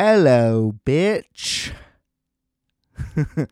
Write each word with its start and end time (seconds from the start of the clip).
Hello, 0.00 0.76
bitch. 0.86 1.72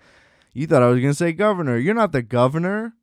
you 0.54 0.68
thought 0.68 0.82
I 0.84 0.86
was 0.86 1.00
going 1.00 1.10
to 1.10 1.14
say 1.14 1.32
governor. 1.32 1.76
You're 1.76 1.92
not 1.92 2.12
the 2.12 2.22
governor. 2.22 2.94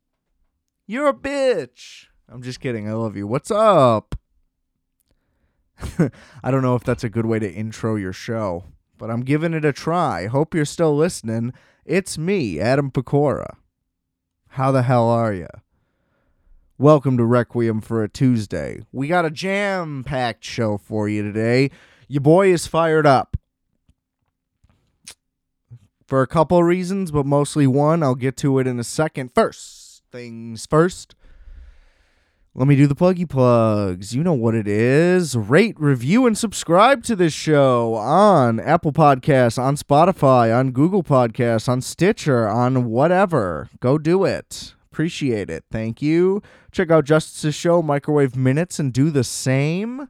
You're 0.86 1.08
a 1.08 1.12
bitch. 1.12 2.06
I'm 2.26 2.40
just 2.40 2.58
kidding. 2.58 2.88
I 2.88 2.94
love 2.94 3.18
you. 3.18 3.26
What's 3.26 3.50
up? 3.50 4.14
I 6.42 6.50
don't 6.50 6.62
know 6.62 6.74
if 6.74 6.84
that's 6.84 7.04
a 7.04 7.10
good 7.10 7.26
way 7.26 7.38
to 7.38 7.52
intro 7.52 7.96
your 7.96 8.14
show, 8.14 8.64
but 8.96 9.10
I'm 9.10 9.20
giving 9.20 9.52
it 9.52 9.66
a 9.66 9.74
try. 9.74 10.24
Hope 10.24 10.54
you're 10.54 10.64
still 10.64 10.96
listening. 10.96 11.52
It's 11.84 12.16
me, 12.16 12.58
Adam 12.58 12.90
Pecora. 12.90 13.56
How 14.52 14.72
the 14.72 14.84
hell 14.84 15.10
are 15.10 15.34
you? 15.34 15.48
Welcome 16.78 17.18
to 17.18 17.26
Requiem 17.26 17.82
for 17.82 18.02
a 18.02 18.08
Tuesday. 18.08 18.80
We 18.90 19.06
got 19.06 19.26
a 19.26 19.30
jam 19.30 20.02
packed 20.02 20.44
show 20.44 20.78
for 20.78 21.10
you 21.10 21.22
today. 21.22 21.70
Your 22.08 22.20
boy 22.20 22.52
is 22.52 22.66
fired 22.66 23.06
up. 23.06 23.36
For 26.06 26.20
a 26.20 26.26
couple 26.26 26.62
reasons, 26.62 27.10
but 27.10 27.24
mostly 27.24 27.66
one. 27.66 28.02
I'll 28.02 28.14
get 28.14 28.36
to 28.38 28.58
it 28.58 28.66
in 28.66 28.78
a 28.78 28.84
second. 28.84 29.34
First 29.34 30.02
things 30.12 30.66
first. 30.66 31.14
Let 32.56 32.68
me 32.68 32.76
do 32.76 32.86
the 32.86 32.94
pluggy 32.94 33.28
plugs. 33.28 34.14
You 34.14 34.22
know 34.22 34.32
what 34.32 34.54
it 34.54 34.68
is. 34.68 35.36
Rate, 35.36 35.74
review, 35.76 36.24
and 36.24 36.38
subscribe 36.38 37.02
to 37.04 37.16
this 37.16 37.32
show 37.32 37.94
on 37.94 38.60
Apple 38.60 38.92
Podcasts, 38.92 39.58
on 39.58 39.74
Spotify, 39.74 40.56
on 40.56 40.70
Google 40.70 41.02
Podcasts, 41.02 41.68
on 41.68 41.80
Stitcher, 41.80 42.46
on 42.48 42.84
whatever. 42.84 43.68
Go 43.80 43.98
do 43.98 44.24
it. 44.24 44.74
Appreciate 44.92 45.50
it. 45.50 45.64
Thank 45.72 46.00
you. 46.00 46.42
Check 46.70 46.92
out 46.92 47.04
Justice's 47.04 47.56
show, 47.56 47.82
Microwave 47.82 48.36
Minutes, 48.36 48.78
and 48.78 48.92
do 48.92 49.10
the 49.10 49.24
same. 49.24 50.08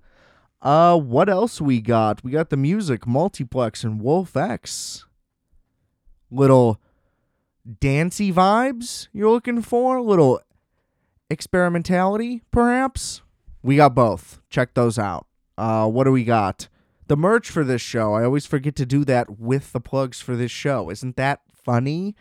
Uh, 0.64 0.98
what 0.98 1.28
else 1.28 1.60
we 1.60 1.82
got? 1.82 2.24
We 2.24 2.30
got 2.30 2.48
the 2.48 2.56
music, 2.56 3.06
Multiplex, 3.06 3.84
and 3.84 4.00
Wolf 4.00 4.34
X. 4.34 5.04
Little 6.30 6.80
dancey 7.80 8.32
vibes 8.32 9.08
you're 9.12 9.30
looking 9.30 9.60
for? 9.60 10.00
Little 10.00 10.40
experimentality, 11.28 12.40
perhaps? 12.50 13.20
We 13.62 13.76
got 13.76 13.94
both. 13.94 14.40
Check 14.48 14.72
those 14.72 14.98
out. 14.98 15.26
Uh, 15.58 15.86
what 15.88 16.04
do 16.04 16.12
we 16.12 16.24
got? 16.24 16.68
The 17.08 17.16
merch 17.16 17.50
for 17.50 17.62
this 17.62 17.82
show. 17.82 18.14
I 18.14 18.24
always 18.24 18.46
forget 18.46 18.74
to 18.76 18.86
do 18.86 19.04
that 19.04 19.38
with 19.38 19.72
the 19.72 19.80
plugs 19.80 20.22
for 20.22 20.34
this 20.34 20.50
show. 20.50 20.90
Isn't 20.90 21.16
that 21.16 21.42
funny? 21.52 22.16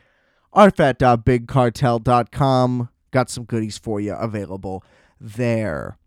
rfat.bigcartel.com. 0.54 2.90
Got 3.12 3.30
some 3.30 3.46
goodies 3.46 3.78
for 3.78 4.02
you 4.02 4.14
available 4.14 4.84
there. 5.20 5.98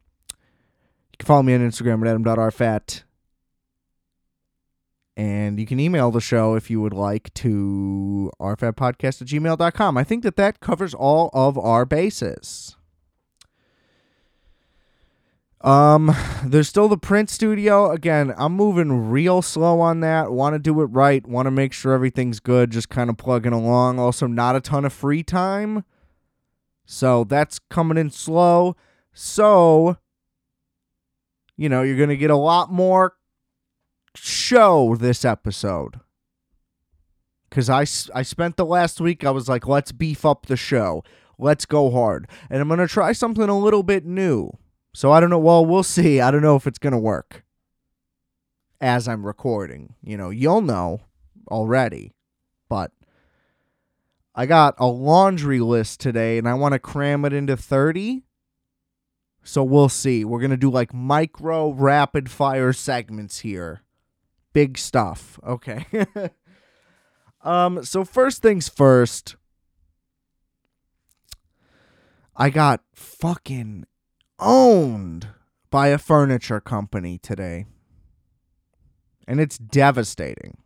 You 1.16 1.24
can 1.24 1.26
follow 1.28 1.42
me 1.42 1.54
on 1.54 1.60
Instagram 1.60 2.02
at 2.02 2.08
adam.rfat. 2.08 3.04
And 5.16 5.58
you 5.58 5.64
can 5.64 5.80
email 5.80 6.10
the 6.10 6.20
show 6.20 6.56
if 6.56 6.68
you 6.68 6.82
would 6.82 6.92
like 6.92 7.32
to 7.34 8.30
rfatpodcast 8.38 9.22
at 9.22 9.28
gmail.com. 9.28 9.96
I 9.96 10.04
think 10.04 10.22
that 10.24 10.36
that 10.36 10.60
covers 10.60 10.92
all 10.92 11.30
of 11.32 11.56
our 11.56 11.86
bases. 11.86 12.76
Um, 15.62 16.14
there's 16.44 16.68
still 16.68 16.88
the 16.88 16.98
print 16.98 17.30
studio. 17.30 17.90
Again, 17.90 18.34
I'm 18.36 18.52
moving 18.52 19.08
real 19.10 19.40
slow 19.40 19.80
on 19.80 20.00
that. 20.00 20.30
Want 20.32 20.52
to 20.54 20.58
do 20.58 20.82
it 20.82 20.86
right. 20.86 21.26
Want 21.26 21.46
to 21.46 21.50
make 21.50 21.72
sure 21.72 21.94
everything's 21.94 22.40
good. 22.40 22.70
Just 22.70 22.90
kind 22.90 23.08
of 23.08 23.16
plugging 23.16 23.54
along. 23.54 23.98
Also, 23.98 24.26
not 24.26 24.54
a 24.54 24.60
ton 24.60 24.84
of 24.84 24.92
free 24.92 25.22
time. 25.22 25.82
So 26.84 27.24
that's 27.24 27.58
coming 27.58 27.96
in 27.96 28.10
slow. 28.10 28.76
So, 29.14 29.96
you 31.56 31.68
know, 31.68 31.82
you're 31.82 31.96
going 31.96 32.08
to 32.10 32.16
get 32.16 32.30
a 32.30 32.36
lot 32.36 32.70
more 32.70 33.14
show 34.14 34.96
this 34.96 35.24
episode. 35.24 36.00
Because 37.48 37.70
I, 37.70 37.82
I 38.18 38.22
spent 38.22 38.56
the 38.56 38.66
last 38.66 39.00
week, 39.00 39.24
I 39.24 39.30
was 39.30 39.48
like, 39.48 39.66
let's 39.66 39.92
beef 39.92 40.24
up 40.24 40.46
the 40.46 40.56
show. 40.56 41.02
Let's 41.38 41.64
go 41.64 41.90
hard. 41.90 42.28
And 42.50 42.60
I'm 42.60 42.68
going 42.68 42.80
to 42.80 42.88
try 42.88 43.12
something 43.12 43.48
a 43.48 43.58
little 43.58 43.82
bit 43.82 44.04
new. 44.04 44.50
So 44.94 45.12
I 45.12 45.20
don't 45.20 45.30
know. 45.30 45.38
Well, 45.38 45.64
we'll 45.64 45.82
see. 45.82 46.20
I 46.20 46.30
don't 46.30 46.42
know 46.42 46.56
if 46.56 46.66
it's 46.66 46.78
going 46.78 46.92
to 46.92 46.98
work 46.98 47.44
as 48.80 49.06
I'm 49.06 49.26
recording. 49.26 49.94
You 50.02 50.16
know, 50.16 50.30
you'll 50.30 50.62
know 50.62 51.00
already. 51.50 52.12
But 52.68 52.92
I 54.34 54.46
got 54.46 54.74
a 54.78 54.86
laundry 54.86 55.60
list 55.60 56.00
today 56.00 56.38
and 56.38 56.48
I 56.48 56.54
want 56.54 56.72
to 56.72 56.78
cram 56.78 57.24
it 57.24 57.32
into 57.32 57.56
30. 57.56 58.25
So 59.46 59.62
we'll 59.62 59.88
see. 59.88 60.24
We're 60.24 60.40
going 60.40 60.50
to 60.50 60.56
do 60.56 60.70
like 60.70 60.92
micro 60.92 61.70
rapid 61.70 62.28
fire 62.28 62.72
segments 62.72 63.38
here. 63.40 63.82
Big 64.52 64.76
stuff. 64.76 65.38
Okay. 65.46 65.86
um 67.42 67.84
so 67.84 68.04
first 68.04 68.42
things 68.42 68.68
first. 68.68 69.36
I 72.34 72.50
got 72.50 72.82
fucking 72.92 73.86
owned 74.40 75.28
by 75.70 75.88
a 75.88 75.98
furniture 75.98 76.60
company 76.60 77.16
today. 77.16 77.66
And 79.28 79.40
it's 79.40 79.58
devastating. 79.58 80.58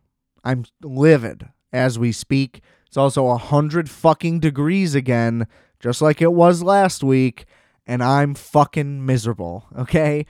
I'm 0.43 0.65
livid 0.81 1.49
as 1.71 1.99
we 1.99 2.11
speak. 2.11 2.61
It's 2.87 2.97
also 2.97 3.27
a 3.27 3.37
hundred 3.37 3.91
fucking 3.91 4.39
degrees 4.39 4.95
again, 4.95 5.45
just 5.79 6.01
like 6.01 6.19
it 6.19 6.33
was 6.33 6.63
last 6.63 7.03
week, 7.03 7.45
and 7.91 8.01
I'm 8.01 8.35
fucking 8.35 9.05
miserable. 9.05 9.65
Okay, 9.77 10.25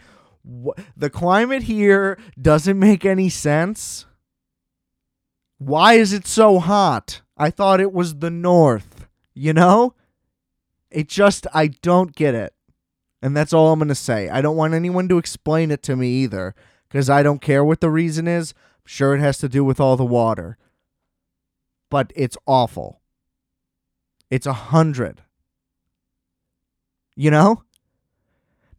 the 0.97 1.11
climate 1.11 1.61
here 1.63 2.17
doesn't 2.41 2.79
make 2.79 3.05
any 3.05 3.29
sense. 3.29 4.07
Why 5.59 5.93
is 5.93 6.11
it 6.11 6.25
so 6.25 6.57
hot? 6.57 7.21
I 7.37 7.51
thought 7.51 7.79
it 7.79 7.93
was 7.93 8.15
the 8.15 8.31
north. 8.31 9.05
You 9.35 9.53
know, 9.53 9.93
it 10.89 11.07
just 11.07 11.45
I 11.53 11.67
don't 11.67 12.15
get 12.15 12.33
it. 12.33 12.55
And 13.21 13.37
that's 13.37 13.53
all 13.53 13.71
I'm 13.71 13.77
going 13.77 13.89
to 13.89 13.95
say. 13.95 14.27
I 14.27 14.41
don't 14.41 14.57
want 14.57 14.73
anyone 14.73 15.07
to 15.09 15.19
explain 15.19 15.69
it 15.69 15.83
to 15.83 15.95
me 15.95 16.09
either 16.23 16.55
because 16.89 17.11
I 17.11 17.21
don't 17.21 17.43
care 17.43 17.63
what 17.63 17.79
the 17.79 17.91
reason 17.91 18.27
is. 18.27 18.55
I'm 18.79 18.87
sure 18.87 19.13
it 19.13 19.19
has 19.19 19.37
to 19.37 19.47
do 19.47 19.63
with 19.63 19.79
all 19.79 19.97
the 19.97 20.03
water. 20.03 20.57
But 21.91 22.11
it's 22.15 22.37
awful. 22.47 23.01
It's 24.31 24.47
a 24.47 24.53
hundred. 24.53 25.21
You 27.21 27.29
know? 27.29 27.61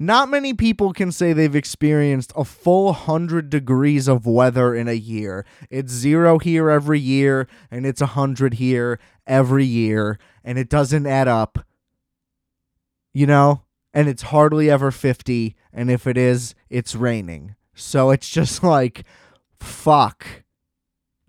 Not 0.01 0.29
many 0.29 0.53
people 0.53 0.93
can 0.93 1.13
say 1.13 1.33
they've 1.33 1.55
experienced 1.55 2.33
a 2.35 2.45
full 2.45 2.93
hundred 2.93 3.51
degrees 3.51 4.09
of 4.09 4.27
weather 4.27 4.75
in 4.75 4.89
a 4.89 4.95
year. 4.95 5.47
It's 5.71 5.93
zero 5.93 6.41
here 6.41 6.69
every 6.69 6.99
year, 6.99 7.47
and 7.71 7.87
it's 7.87 8.01
a 8.01 8.07
hundred 8.19 8.55
here 8.55 8.99
every 9.29 9.65
year, 9.65 10.19
and 10.43 10.59
it 10.59 10.69
doesn't 10.69 11.07
add 11.07 11.29
up. 11.29 11.61
You 13.15 13.29
know? 13.29 13.63
and 13.95 14.09
it's 14.09 14.23
hardly 14.23 14.71
ever 14.71 14.91
50 14.91 15.55
and 15.73 15.91
if 15.91 16.07
it 16.07 16.17
is 16.17 16.55
it's 16.71 16.95
raining 16.95 17.55
so 17.75 18.11
it's 18.11 18.29
just 18.29 18.63
like 18.77 19.05
fuck 19.61 20.27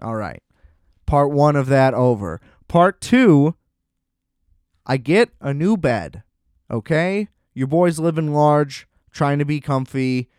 all 0.02 0.16
right 0.16 0.42
part 1.06 1.30
1 1.30 1.58
of 1.58 1.68
that 1.68 1.94
over 1.94 2.40
part 2.70 3.02
2 3.02 3.54
I 4.86 4.96
get 4.96 5.30
a 5.42 5.54
new 5.54 5.76
bed 5.76 6.24
okay 6.70 7.28
your 7.54 7.68
boy's 7.68 8.00
living 8.00 8.34
large 8.34 8.88
trying 9.12 9.40
to 9.40 9.46
be 9.46 9.60
comfy 9.60 10.30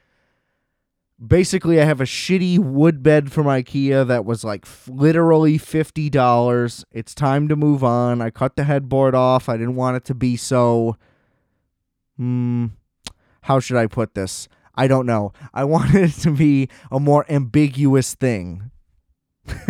basically 1.24 1.80
I 1.80 1.84
have 1.84 2.00
a 2.00 2.04
shitty 2.04 2.58
wood 2.58 3.02
bed 3.02 3.32
from 3.32 3.46
IKEA 3.46 4.06
that 4.06 4.24
was 4.24 4.44
like 4.44 4.66
literally 4.88 5.58
$50 5.58 6.84
it's 6.90 7.14
time 7.14 7.48
to 7.48 7.56
move 7.56 7.84
on 7.84 8.20
I 8.20 8.30
cut 8.30 8.56
the 8.56 8.64
headboard 8.64 9.14
off 9.14 9.48
I 9.48 9.56
didn't 9.56 9.76
want 9.76 9.96
it 9.96 10.04
to 10.06 10.14
be 10.14 10.36
so 10.36 10.96
hmm, 12.16 12.66
how 13.42 13.60
should 13.60 13.76
I 13.76 13.86
put 13.86 14.14
this? 14.14 14.48
I 14.74 14.86
don't 14.88 15.06
know. 15.06 15.32
I 15.52 15.64
wanted 15.74 16.10
it 16.10 16.22
to 16.22 16.30
be 16.30 16.68
a 16.90 17.00
more 17.00 17.24
ambiguous 17.28 18.14
thing. 18.14 18.70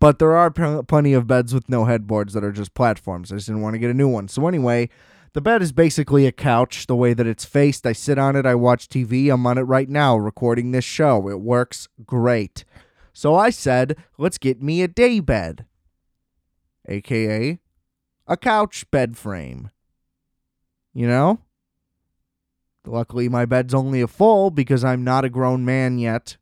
but 0.00 0.18
there 0.18 0.36
are 0.36 0.50
pl- 0.50 0.82
plenty 0.82 1.12
of 1.12 1.26
beds 1.26 1.54
with 1.54 1.68
no 1.68 1.84
headboards 1.84 2.32
that 2.34 2.42
are 2.42 2.52
just 2.52 2.74
platforms. 2.74 3.30
I 3.30 3.36
just 3.36 3.46
didn't 3.46 3.62
want 3.62 3.74
to 3.74 3.78
get 3.78 3.90
a 3.90 3.94
new 3.94 4.08
one. 4.08 4.26
So, 4.26 4.48
anyway, 4.48 4.88
the 5.36 5.42
bed 5.42 5.60
is 5.60 5.70
basically 5.70 6.26
a 6.26 6.32
couch 6.32 6.86
the 6.86 6.96
way 6.96 7.12
that 7.12 7.26
it's 7.26 7.44
faced. 7.44 7.84
I 7.84 7.92
sit 7.92 8.16
on 8.16 8.36
it, 8.36 8.46
I 8.46 8.54
watch 8.54 8.88
TV. 8.88 9.30
I'm 9.30 9.46
on 9.46 9.58
it 9.58 9.64
right 9.64 9.86
now 9.86 10.16
recording 10.16 10.70
this 10.70 10.82
show. 10.82 11.28
It 11.28 11.42
works 11.42 11.88
great. 12.06 12.64
So, 13.12 13.34
I 13.34 13.50
said, 13.50 13.98
let's 14.16 14.38
get 14.38 14.62
me 14.62 14.80
a 14.80 14.88
day 14.88 15.20
bed, 15.20 15.66
aka 16.88 17.58
a 18.26 18.36
couch 18.38 18.90
bed 18.90 19.18
frame. 19.18 19.68
You 20.94 21.06
know? 21.06 21.40
Luckily, 22.86 23.28
my 23.28 23.44
bed's 23.44 23.74
only 23.74 24.00
a 24.00 24.08
full 24.08 24.50
because 24.50 24.84
I'm 24.84 25.04
not 25.04 25.26
a 25.26 25.30
grown 25.30 25.66
man 25.66 25.98
yet. 25.98 26.38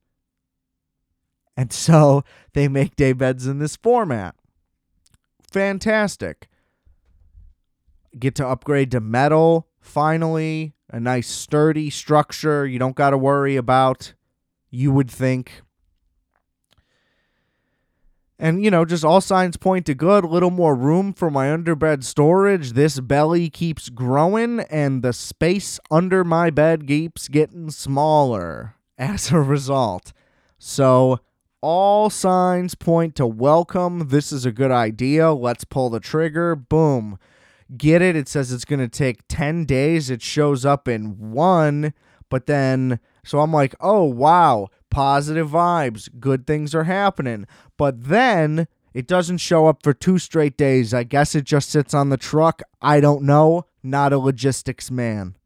And 1.57 1.73
so 1.73 2.23
they 2.53 2.69
make 2.69 2.95
day 2.95 3.13
beds 3.13 3.49
in 3.49 3.59
this 3.59 3.75
format. 3.75 4.37
Fantastic. 5.51 6.47
Get 8.19 8.35
to 8.37 8.47
upgrade 8.47 8.91
to 8.93 9.01
metal, 9.01 9.69
finally. 9.81 10.75
A 10.91 11.01
nice 11.01 11.29
sturdy 11.29 11.91
structure 11.91 12.67
you 12.67 12.79
don't 12.79 12.95
got 12.95 13.11
to 13.11 13.19
worry 13.19 13.57
about, 13.57 14.15
you 14.71 14.93
would 14.93 15.11
think. 15.11 15.63
And, 18.39 18.63
you 18.65 18.71
know, 18.71 18.85
just 18.85 19.05
all 19.05 19.21
signs 19.21 19.57
point 19.57 19.87
to 19.87 19.95
good. 19.95 20.25
A 20.25 20.29
little 20.29 20.51
more 20.51 20.75
room 20.75 21.13
for 21.13 21.31
my 21.31 21.47
underbed 21.47 22.05
storage. 22.05 22.73
This 22.73 23.01
belly 23.01 23.49
keeps 23.49 23.89
growing, 23.89 24.61
and 24.61 25.03
the 25.03 25.13
space 25.13 25.79
under 25.91 26.25
my 26.25 26.51
bed 26.51 26.87
keeps 26.87 27.29
getting 27.29 27.71
smaller 27.71 28.75
as 28.99 29.31
a 29.31 29.41
result. 29.41 30.13
So, 30.59 31.21
all 31.61 32.11
signs 32.11 32.75
point 32.75 33.15
to 33.15 33.27
welcome. 33.27 34.09
This 34.09 34.33
is 34.33 34.45
a 34.45 34.53
good 34.53 34.71
idea. 34.71 35.33
Let's 35.33 35.65
pull 35.65 35.89
the 35.89 36.01
trigger. 36.01 36.55
Boom. 36.55 37.19
Get 37.77 38.03
it? 38.03 38.17
It 38.17 38.29
says 38.29 38.53
it's 38.53 38.65
going 38.65 38.81
to 38.81 38.89
take 38.89 39.27
10 39.29 39.65
days. 39.65 40.11
It 40.11 40.23
shows 40.23 40.65
up 40.65 40.87
in 40.87 41.33
one, 41.33 41.95
but 42.29 42.47
then, 42.47 43.01
so 43.25 43.41
I'm 43.41 43.53
like, 43.53 43.75
oh, 43.81 44.05
wow 44.05 44.69
positive 44.95 45.51
vibes, 45.51 46.09
good 46.21 46.47
things 46.47 46.73
are 46.73 46.85
happening. 46.85 47.47
But 47.77 48.05
then 48.05 48.69
it 48.95 49.09
doesn't 49.09 49.39
show 49.39 49.67
up 49.67 49.83
for 49.83 49.93
two 49.93 50.19
straight 50.19 50.57
days. 50.57 50.95
I 50.95 51.03
guess 51.03 51.35
it 51.35 51.45
just 51.45 51.69
sits 51.69 51.93
on 51.93 52.11
the 52.11 52.17
truck. 52.17 52.63
I 52.81 53.01
don't 53.01 53.25
know. 53.25 53.67
Not 53.83 54.13
a 54.13 54.19
logistics 54.19 54.91
man. 54.93 55.37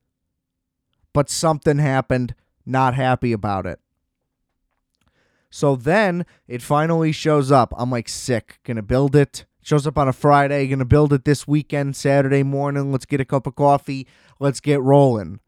But 1.14 1.30
something 1.30 1.78
happened. 1.78 2.34
Not 2.66 2.94
happy 2.94 3.32
about 3.32 3.64
it. 3.64 3.80
So 5.50 5.76
then 5.76 6.26
it 6.46 6.60
finally 6.60 7.10
shows 7.10 7.50
up. 7.50 7.72
I'm 7.78 7.90
like 7.90 8.10
sick. 8.10 8.60
Gonna 8.64 8.82
build 8.82 9.16
it. 9.16 9.46
Shows 9.62 9.87
up 9.87 9.99
on 9.99 10.08
a 10.08 10.12
Friday. 10.12 10.66
Gonna 10.66 10.84
build 10.84 11.12
it 11.12 11.25
this 11.25 11.46
weekend, 11.46 11.96
Saturday 11.96 12.43
morning. 12.43 12.90
Let's 12.93 13.06
get 13.06 13.20
a 13.20 13.25
cup 13.25 13.46
of 13.46 13.55
coffee. 13.55 14.06
Let's 14.38 14.60
get 14.60 14.81
rolling. 14.81 15.40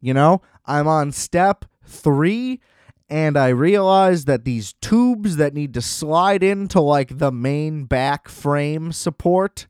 You 0.00 0.14
know, 0.14 0.42
I'm 0.66 0.86
on 0.86 1.12
step 1.12 1.64
three 1.86 2.60
and 3.08 3.36
I 3.36 3.48
realize 3.48 4.24
that 4.24 4.44
these 4.44 4.74
tubes 4.80 5.36
that 5.36 5.54
need 5.54 5.74
to 5.74 5.82
slide 5.82 6.42
into 6.42 6.80
like 6.80 7.18
the 7.18 7.30
main 7.30 7.84
back 7.84 8.28
frame 8.28 8.92
support 8.92 9.66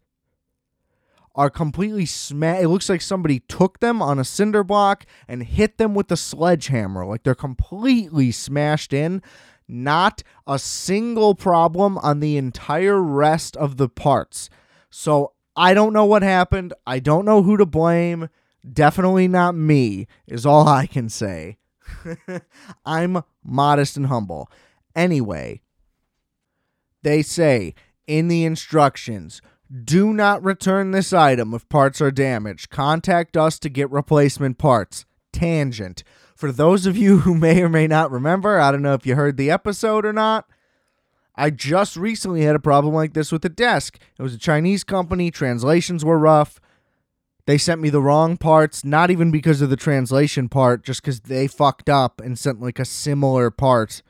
are 1.35 1.51
completely 1.51 2.07
smashed. 2.07 2.63
It 2.63 2.69
looks 2.69 2.89
like 2.89 3.01
somebody 3.01 3.41
took 3.41 3.81
them 3.81 4.01
on 4.01 4.19
a 4.21 4.25
cinder 4.25 4.63
block 4.63 5.05
and 5.27 5.43
hit 5.43 5.79
them 5.79 5.95
with 5.95 6.11
a 6.13 6.17
sledgehammer. 6.17 7.05
Like 7.05 7.25
they're 7.25 7.35
completely 7.35 8.31
smashed 8.31 8.93
in. 8.93 9.21
Not 9.67 10.23
a 10.47 10.59
single 10.59 11.35
problem 11.35 11.99
on 11.99 12.21
the 12.21 12.37
entire 12.37 13.01
rest 13.03 13.57
of 13.57 13.77
the 13.77 13.89
parts. 13.89 14.51
So 14.91 15.33
I 15.57 15.75
don't 15.75 15.93
know 15.93 16.05
what 16.05 16.23
happened. 16.23 16.75
I 16.87 16.99
don't 16.99 17.25
know 17.25 17.43
who 17.43 17.57
to 17.57 17.67
blame. 17.67 18.29
Definitely 18.71 19.29
not 19.29 19.55
me, 19.55 20.07
is 20.27 20.47
all 20.47 20.69
I 20.69 20.87
can 20.87 21.09
say. 21.09 21.59
I'm 22.87 23.23
modest 23.43 23.97
and 23.97 24.07
humble. 24.07 24.51
Anyway, 24.95 25.61
they 27.03 27.23
say 27.23 27.75
in 28.07 28.29
the 28.29 28.45
instructions 28.45 29.41
do 29.85 30.13
not 30.13 30.45
return 30.45 30.91
this 30.91 31.13
item 31.13 31.55
if 31.55 31.69
parts 31.69 32.01
are 32.01 32.11
damaged. 32.11 32.71
Contact 32.71 33.37
us 33.37 33.59
to 33.59 33.69
get 33.69 33.91
replacement 33.91 34.59
parts. 34.59 35.05
Tangent. 35.33 36.05
For 36.35 36.51
those 36.51 36.87
of 36.87 36.97
you 36.97 37.19
who 37.21 37.35
may 37.39 37.63
or 37.63 37.69
may 37.69 37.87
not 37.87 38.11
remember, 38.11 38.59
I 38.59 38.73
don't 38.73 38.83
know 38.83 38.95
if 38.95 39.07
you 39.07 39.15
heard 39.15 39.37
the 39.37 39.51
episode 39.51 40.05
or 40.05 40.13
not. 40.13 40.47
I 41.37 41.51
just 41.51 41.97
recently 41.97 42.43
had 42.43 42.55
a 42.55 42.61
problem 42.61 42.95
like 42.95 43.15
this 43.15 43.33
with 43.33 43.45
a 43.45 43.49
desk. 43.49 43.99
It 44.19 44.23
was 44.23 44.35
a 44.35 44.39
Chinese 44.39 44.85
company, 44.85 45.31
translations 45.31 46.05
were 46.05 46.19
rough. 46.19 46.61
They 47.47 47.59
sent 47.59 47.81
me 47.81 47.91
the 47.91 48.01
wrong 48.01 48.37
parts, 48.37 48.85
not 48.85 49.11
even 49.11 49.31
because 49.31 49.61
of 49.61 49.69
the 49.69 49.77
translation 49.77 50.49
part, 50.49 50.85
just 50.85 51.03
because 51.03 51.21
they 51.21 51.47
fucked 51.47 51.91
up 51.91 52.21
and 52.21 52.39
sent 52.39 52.63
like 52.63 52.79
a 52.79 52.85
similar 52.85 53.51
part. 53.51 54.03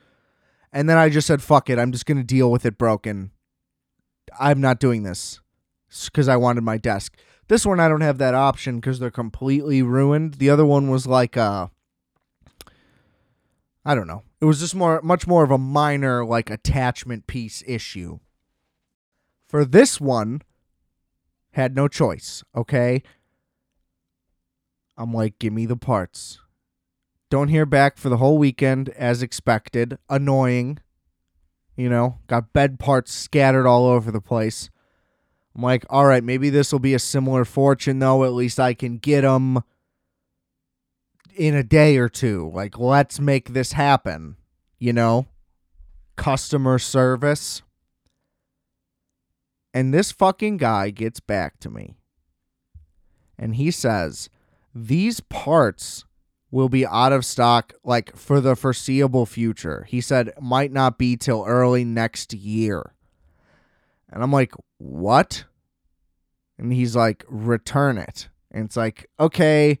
And 0.71 0.87
then 0.87 0.97
I 0.97 1.09
just 1.09 1.27
said, 1.27 1.41
fuck 1.41 1.69
it, 1.69 1.79
I'm 1.79 1.91
just 1.91 2.05
going 2.05 2.17
to 2.17 2.23
deal 2.23 2.51
with 2.51 2.65
it 2.65 2.77
broken. 2.77 3.31
I'm 4.39 4.61
not 4.61 4.79
doing 4.79 5.03
this 5.03 5.41
because 6.05 6.27
I 6.27 6.37
wanted 6.37 6.63
my 6.63 6.77
desk. 6.77 7.17
This 7.47 7.65
one, 7.65 7.79
I 7.79 7.87
don't 7.87 8.01
have 8.01 8.17
that 8.19 8.33
option 8.35 8.77
because 8.77 8.99
they're 8.99 9.11
completely 9.11 9.81
ruined. 9.81 10.35
The 10.35 10.49
other 10.49 10.65
one 10.65 10.89
was 10.89 11.05
like, 11.05 11.37
uh, 11.37 11.67
I 13.85 13.93
don't 13.93 14.07
know. 14.07 14.23
It 14.41 14.45
was 14.45 14.59
just 14.59 14.73
more, 14.73 14.99
much 15.03 15.27
more 15.27 15.43
of 15.43 15.51
a 15.51 15.57
minor, 15.57 16.25
like, 16.25 16.49
attachment 16.49 17.27
piece 17.27 17.63
issue. 17.67 18.19
For 19.47 19.63
this 19.63 20.01
one, 20.01 20.41
had 21.51 21.75
no 21.75 21.87
choice, 21.87 22.43
okay? 22.55 23.03
I'm 24.97 25.13
like, 25.13 25.37
give 25.39 25.53
me 25.53 25.65
the 25.65 25.77
parts. 25.77 26.39
Don't 27.29 27.49
hear 27.49 27.65
back 27.65 27.97
for 27.97 28.09
the 28.09 28.17
whole 28.17 28.37
weekend 28.37 28.89
as 28.89 29.21
expected. 29.21 29.97
Annoying. 30.09 30.79
You 31.75 31.89
know, 31.89 32.19
got 32.27 32.53
bed 32.53 32.79
parts 32.79 33.13
scattered 33.13 33.67
all 33.67 33.85
over 33.85 34.09
the 34.09 34.21
place. 34.21 34.69
I'm 35.55 35.61
like, 35.61 35.85
all 35.89 36.05
right, 36.05 36.23
maybe 36.23 36.49
this 36.49 36.71
will 36.71 36.79
be 36.79 36.93
a 36.93 36.99
similar 36.99 37.45
fortune, 37.45 37.99
though. 37.99 38.23
At 38.23 38.33
least 38.33 38.59
I 38.59 38.73
can 38.73 38.97
get 38.97 39.21
them 39.21 39.61
in 41.35 41.55
a 41.55 41.63
day 41.63 41.97
or 41.97 42.09
two. 42.09 42.49
Like, 42.53 42.79
let's 42.79 43.19
make 43.19 43.49
this 43.49 43.73
happen. 43.73 44.37
You 44.79 44.93
know, 44.93 45.27
customer 46.15 46.79
service. 46.79 47.61
And 49.73 49.93
this 49.93 50.11
fucking 50.11 50.57
guy 50.57 50.89
gets 50.89 51.19
back 51.19 51.59
to 51.59 51.69
me. 51.69 51.95
And 53.37 53.55
he 53.55 53.71
says, 53.71 54.29
these 54.73 55.19
parts 55.19 56.05
will 56.51 56.69
be 56.69 56.85
out 56.85 57.11
of 57.11 57.25
stock 57.25 57.73
like 57.83 58.15
for 58.15 58.39
the 58.39 58.55
foreseeable 58.55 59.25
future. 59.25 59.85
He 59.89 59.99
said 59.99 60.31
might 60.39 60.71
not 60.71 60.97
be 60.97 61.17
till 61.17 61.43
early 61.45 61.83
next 61.83 62.33
year. 62.33 62.93
And 64.09 64.23
I'm 64.23 64.31
like, 64.31 64.53
"What?" 64.77 65.43
And 66.57 66.71
he's 66.71 66.95
like, 66.95 67.25
"Return 67.27 67.97
it." 67.97 68.29
And 68.51 68.63
it's 68.65 68.77
like, 68.77 69.09
"Okay, 69.19 69.79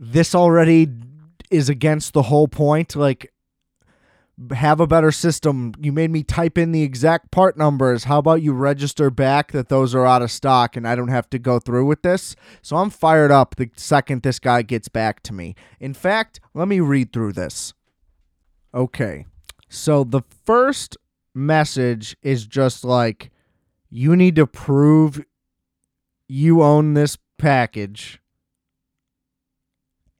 this 0.00 0.34
already 0.34 0.88
is 1.50 1.68
against 1.68 2.14
the 2.14 2.22
whole 2.22 2.48
point. 2.48 2.96
Like 2.96 3.32
have 4.52 4.80
a 4.80 4.86
better 4.86 5.12
system. 5.12 5.74
You 5.78 5.92
made 5.92 6.10
me 6.10 6.22
type 6.22 6.56
in 6.56 6.72
the 6.72 6.82
exact 6.82 7.30
part 7.30 7.58
numbers. 7.58 8.04
How 8.04 8.18
about 8.18 8.40
you 8.40 8.52
register 8.52 9.10
back 9.10 9.52
that 9.52 9.68
those 9.68 9.94
are 9.94 10.06
out 10.06 10.22
of 10.22 10.30
stock 10.30 10.76
and 10.76 10.88
I 10.88 10.96
don't 10.96 11.08
have 11.08 11.28
to 11.30 11.38
go 11.38 11.58
through 11.58 11.84
with 11.84 12.00
this? 12.00 12.34
So 12.62 12.76
I'm 12.76 12.88
fired 12.88 13.30
up 13.30 13.56
the 13.56 13.70
second 13.76 14.22
this 14.22 14.38
guy 14.38 14.62
gets 14.62 14.88
back 14.88 15.22
to 15.24 15.34
me. 15.34 15.54
In 15.78 15.92
fact, 15.92 16.40
let 16.54 16.68
me 16.68 16.80
read 16.80 17.12
through 17.12 17.34
this. 17.34 17.74
Okay. 18.72 19.26
So 19.68 20.04
the 20.04 20.22
first 20.46 20.96
message 21.34 22.16
is 22.22 22.46
just 22.46 22.82
like 22.82 23.30
you 23.90 24.16
need 24.16 24.36
to 24.36 24.46
prove 24.46 25.22
you 26.28 26.62
own 26.62 26.94
this 26.94 27.18
package 27.36 28.19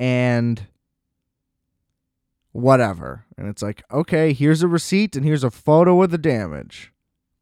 and 0.00 0.66
whatever. 2.52 3.26
And 3.37 3.49
it's 3.49 3.62
like, 3.62 3.85
okay, 3.92 4.33
here's 4.33 4.62
a 4.62 4.69
receipt 4.69 5.14
and 5.14 5.25
here's 5.25 5.45
a 5.45 5.50
photo 5.50 6.02
of 6.02 6.11
the 6.11 6.19
damage. 6.19 6.92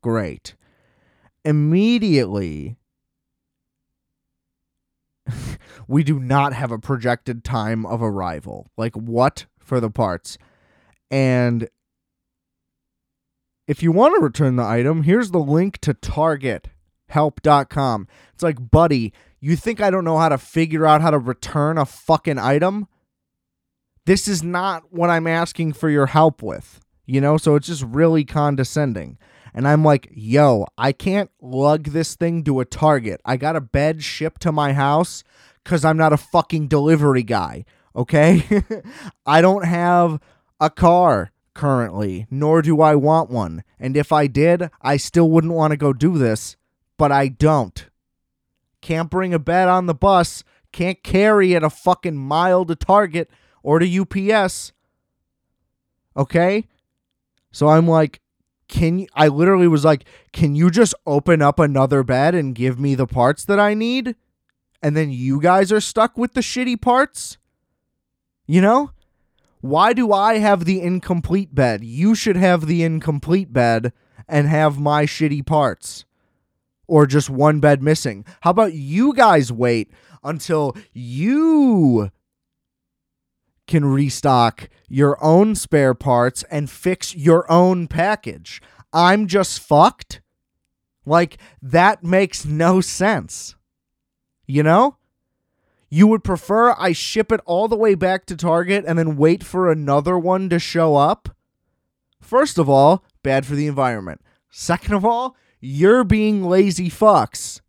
Great. 0.02 0.56
Immediately, 1.44 2.76
we 5.88 6.02
do 6.02 6.18
not 6.18 6.52
have 6.52 6.72
a 6.72 6.78
projected 6.78 7.44
time 7.44 7.86
of 7.86 8.02
arrival. 8.02 8.66
Like, 8.76 8.94
what 8.96 9.46
for 9.60 9.80
the 9.80 9.90
parts? 9.90 10.36
And 11.10 11.68
if 13.68 13.82
you 13.82 13.92
want 13.92 14.16
to 14.16 14.20
return 14.20 14.56
the 14.56 14.64
item, 14.64 15.04
here's 15.04 15.30
the 15.30 15.38
link 15.38 15.78
to 15.78 15.94
targethelp.com. 17.08 18.08
It's 18.34 18.42
like, 18.42 18.70
buddy, 18.70 19.12
you 19.40 19.56
think 19.56 19.80
I 19.80 19.90
don't 19.90 20.04
know 20.04 20.18
how 20.18 20.28
to 20.28 20.38
figure 20.38 20.86
out 20.86 21.00
how 21.00 21.10
to 21.10 21.18
return 21.18 21.78
a 21.78 21.86
fucking 21.86 22.38
item? 22.38 22.88
This 24.06 24.26
is 24.26 24.42
not 24.42 24.92
what 24.92 25.10
I'm 25.10 25.26
asking 25.26 25.74
for 25.74 25.90
your 25.90 26.06
help 26.06 26.42
with, 26.42 26.80
you 27.06 27.20
know? 27.20 27.36
So 27.36 27.54
it's 27.56 27.66
just 27.66 27.84
really 27.84 28.24
condescending. 28.24 29.18
And 29.54 29.66
I'm 29.66 29.84
like, 29.84 30.08
yo, 30.12 30.66
I 30.76 30.92
can't 30.92 31.30
lug 31.40 31.84
this 31.84 32.14
thing 32.14 32.44
to 32.44 32.60
a 32.60 32.64
Target. 32.64 33.20
I 33.24 33.36
got 33.36 33.56
a 33.56 33.60
bed 33.60 34.02
shipped 34.02 34.42
to 34.42 34.52
my 34.52 34.72
house 34.72 35.24
because 35.64 35.84
I'm 35.84 35.96
not 35.96 36.12
a 36.12 36.18
fucking 36.18 36.68
delivery 36.68 37.22
guy, 37.22 37.64
okay? 37.94 38.44
I 39.26 39.40
don't 39.40 39.64
have 39.64 40.20
a 40.60 40.70
car 40.70 41.32
currently, 41.54 42.26
nor 42.30 42.62
do 42.62 42.80
I 42.80 42.94
want 42.94 43.30
one. 43.30 43.64
And 43.78 43.96
if 43.96 44.12
I 44.12 44.26
did, 44.26 44.70
I 44.80 44.96
still 44.96 45.28
wouldn't 45.28 45.52
want 45.52 45.72
to 45.72 45.76
go 45.76 45.92
do 45.92 46.16
this, 46.16 46.56
but 46.98 47.10
I 47.10 47.28
don't. 47.28 47.88
Can't 48.82 49.10
bring 49.10 49.32
a 49.32 49.38
bed 49.38 49.68
on 49.68 49.86
the 49.86 49.94
bus, 49.94 50.44
can't 50.72 51.02
carry 51.02 51.54
it 51.54 51.62
a 51.62 51.70
fucking 51.70 52.16
mile 52.16 52.64
to 52.66 52.76
Target 52.76 53.30
or 53.62 53.78
to 53.78 54.00
UPS. 54.00 54.72
Okay? 56.16 56.66
So 57.50 57.68
I'm 57.68 57.88
like, 57.88 58.20
can 58.68 58.98
you, 59.00 59.06
I 59.14 59.28
literally 59.28 59.68
was 59.68 59.84
like, 59.84 60.04
can 60.32 60.54
you 60.54 60.70
just 60.70 60.94
open 61.06 61.40
up 61.40 61.58
another 61.58 62.02
bed 62.02 62.34
and 62.34 62.54
give 62.54 62.78
me 62.78 62.94
the 62.94 63.06
parts 63.06 63.44
that 63.46 63.58
I 63.58 63.74
need? 63.74 64.14
And 64.82 64.96
then 64.96 65.10
you 65.10 65.40
guys 65.40 65.72
are 65.72 65.80
stuck 65.80 66.18
with 66.18 66.34
the 66.34 66.40
shitty 66.40 66.80
parts? 66.80 67.38
You 68.46 68.60
know? 68.60 68.90
Why 69.60 69.92
do 69.92 70.12
I 70.12 70.38
have 70.38 70.64
the 70.64 70.80
incomplete 70.80 71.54
bed? 71.54 71.82
You 71.82 72.14
should 72.14 72.36
have 72.36 72.66
the 72.66 72.84
incomplete 72.84 73.52
bed 73.52 73.92
and 74.28 74.46
have 74.46 74.78
my 74.78 75.04
shitty 75.04 75.44
parts 75.44 76.04
or 76.88 77.06
just 77.06 77.30
one 77.30 77.60
bed 77.60 77.82
missing. 77.82 78.24
How 78.40 78.50
about 78.50 78.72
you 78.72 79.14
guys 79.14 79.52
wait 79.52 79.92
until 80.24 80.74
you 80.92 82.10
can 83.68 83.84
restock 83.84 84.68
your 84.88 85.22
own 85.22 85.54
spare 85.54 85.94
parts 85.94 86.42
and 86.50 86.68
fix 86.68 87.14
your 87.14 87.50
own 87.52 87.86
package? 87.86 88.60
I'm 88.92 89.26
just 89.26 89.60
fucked. 89.60 90.22
Like, 91.04 91.38
that 91.62 92.02
makes 92.02 92.44
no 92.44 92.80
sense. 92.80 93.54
You 94.46 94.62
know? 94.62 94.96
You 95.90 96.06
would 96.06 96.24
prefer 96.24 96.74
I 96.78 96.92
ship 96.92 97.32
it 97.32 97.40
all 97.46 97.68
the 97.68 97.76
way 97.76 97.94
back 97.94 98.26
to 98.26 98.36
Target 98.36 98.84
and 98.86 98.98
then 98.98 99.16
wait 99.16 99.42
for 99.42 99.70
another 99.70 100.18
one 100.18 100.48
to 100.50 100.58
show 100.58 100.96
up? 100.96 101.30
First 102.20 102.58
of 102.58 102.68
all, 102.68 103.04
bad 103.22 103.46
for 103.46 103.54
the 103.54 103.66
environment. 103.66 104.20
Second 104.50 104.94
of 104.94 105.04
all, 105.04 105.36
you're 105.60 106.04
being 106.04 106.44
lazy 106.44 106.90
fucks. 106.90 107.60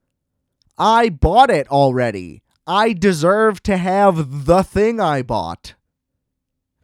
I 0.78 1.10
bought 1.10 1.50
it 1.50 1.68
already. 1.70 2.42
I 2.66 2.94
deserve 2.94 3.64
to 3.64 3.78
have 3.78 4.46
the 4.46 4.64
thing 4.64 5.00
I 5.00 5.22
bought. 5.24 5.74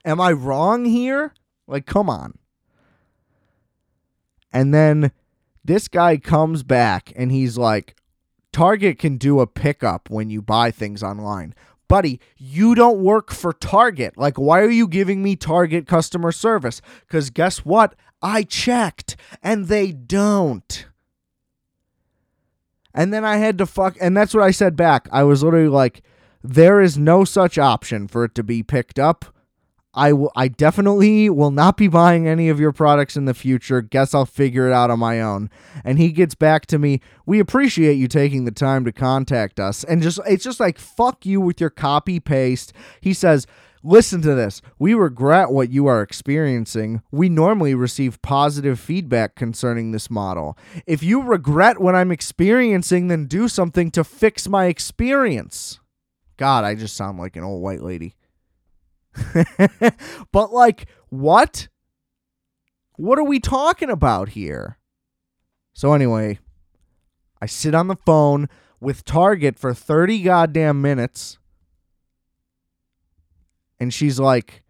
Am 0.03 0.19
I 0.19 0.31
wrong 0.31 0.85
here? 0.85 1.33
Like, 1.67 1.85
come 1.85 2.09
on. 2.09 2.37
And 4.51 4.73
then 4.73 5.11
this 5.63 5.87
guy 5.87 6.17
comes 6.17 6.63
back 6.63 7.11
and 7.15 7.31
he's 7.31 7.57
like, 7.57 7.95
Target 8.51 8.99
can 8.99 9.17
do 9.17 9.41
a 9.41 9.47
pickup 9.47 10.09
when 10.09 10.29
you 10.29 10.41
buy 10.41 10.71
things 10.71 11.03
online. 11.03 11.53
Buddy, 11.87 12.19
you 12.37 12.73
don't 12.73 13.03
work 13.03 13.31
for 13.31 13.53
Target. 13.53 14.17
Like, 14.17 14.37
why 14.37 14.61
are 14.61 14.69
you 14.69 14.87
giving 14.87 15.21
me 15.21 15.35
Target 15.35 15.87
customer 15.87 16.31
service? 16.31 16.81
Because 17.01 17.29
guess 17.29 17.65
what? 17.65 17.95
I 18.21 18.43
checked 18.43 19.17
and 19.43 19.67
they 19.67 19.91
don't. 19.91 20.87
And 22.95 23.13
then 23.13 23.25
I 23.25 23.37
had 23.37 23.57
to 23.59 23.65
fuck, 23.65 23.97
and 23.99 24.15
that's 24.15 24.33
what 24.33 24.43
I 24.43 24.51
said 24.51 24.75
back. 24.77 25.09
I 25.11 25.23
was 25.23 25.43
literally 25.43 25.67
like, 25.67 26.01
there 26.41 26.81
is 26.81 26.97
no 26.97 27.25
such 27.25 27.57
option 27.57 28.07
for 28.07 28.23
it 28.23 28.33
to 28.35 28.43
be 28.43 28.63
picked 28.63 28.97
up. 28.97 29.25
I 29.93 30.13
will 30.13 30.31
I 30.35 30.49
definitely 30.49 31.29
will 31.29 31.51
not 31.51 31.77
be 31.77 31.87
buying 31.87 32.27
any 32.27 32.49
of 32.49 32.59
your 32.59 32.73
products 32.73 33.15
in 33.15 33.25
the 33.25 33.33
future. 33.33 33.81
Guess 33.81 34.13
I'll 34.13 34.25
figure 34.25 34.67
it 34.67 34.73
out 34.73 34.91
on 34.91 34.99
my 34.99 35.21
own. 35.21 35.49
And 35.85 35.97
he 35.97 36.11
gets 36.11 36.35
back 36.35 36.65
to 36.67 36.77
me, 36.77 36.99
"We 37.25 37.39
appreciate 37.39 37.93
you 37.93 38.09
taking 38.09 38.43
the 38.43 38.51
time 38.51 38.83
to 38.85 38.91
contact 38.91 39.57
us." 39.59 39.85
And 39.85 40.01
just 40.01 40.19
it's 40.27 40.43
just 40.43 40.59
like 40.59 40.77
fuck 40.77 41.25
you 41.25 41.39
with 41.39 41.61
your 41.61 41.69
copy 41.69 42.19
paste. 42.19 42.73
He 42.99 43.13
says, 43.13 43.47
Listen 43.87 44.19
to 44.23 44.33
this. 44.33 44.63
We 44.79 44.95
regret 44.95 45.51
what 45.51 45.69
you 45.69 45.85
are 45.85 46.01
experiencing. 46.01 47.03
We 47.11 47.29
normally 47.29 47.75
receive 47.75 48.19
positive 48.23 48.79
feedback 48.79 49.35
concerning 49.35 49.91
this 49.91 50.09
model. 50.09 50.57
If 50.87 51.03
you 51.03 51.21
regret 51.21 51.79
what 51.79 51.93
I'm 51.93 52.11
experiencing, 52.11 53.09
then 53.09 53.27
do 53.27 53.47
something 53.47 53.91
to 53.91 54.03
fix 54.03 54.49
my 54.49 54.65
experience. 54.65 55.79
God, 56.37 56.63
I 56.63 56.73
just 56.73 56.95
sound 56.95 57.19
like 57.19 57.35
an 57.35 57.43
old 57.43 57.61
white 57.61 57.83
lady. 57.83 58.15
but, 60.31 60.51
like, 60.51 60.87
what? 61.09 61.67
What 62.95 63.19
are 63.19 63.23
we 63.23 63.39
talking 63.39 63.91
about 63.91 64.29
here? 64.29 64.79
So, 65.73 65.93
anyway, 65.93 66.39
I 67.39 67.45
sit 67.45 67.75
on 67.75 67.87
the 67.87 67.97
phone 68.03 68.49
with 68.79 69.05
Target 69.05 69.59
for 69.59 69.75
30 69.75 70.23
goddamn 70.23 70.81
minutes 70.81 71.37
and 73.79 73.93
she's 73.93 74.19
like, 74.19 74.63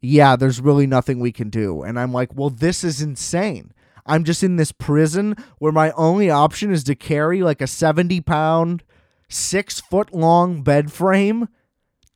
Yeah, 0.00 0.36
there's 0.36 0.60
really 0.60 0.86
nothing 0.86 1.20
we 1.20 1.32
can 1.32 1.50
do. 1.50 1.82
And 1.82 1.98
I'm 1.98 2.12
like, 2.12 2.34
Well, 2.34 2.50
this 2.50 2.84
is 2.84 3.00
insane. 3.00 3.72
I'm 4.04 4.24
just 4.24 4.42
in 4.42 4.56
this 4.56 4.72
prison 4.72 5.36
where 5.58 5.72
my 5.72 5.92
only 5.92 6.28
option 6.28 6.72
is 6.72 6.82
to 6.84 6.94
carry 6.94 7.42
like 7.42 7.60
a 7.60 7.66
70 7.66 8.20
pound, 8.22 8.82
six 9.28 9.80
foot 9.80 10.12
long 10.12 10.62
bed 10.62 10.92
frame 10.92 11.48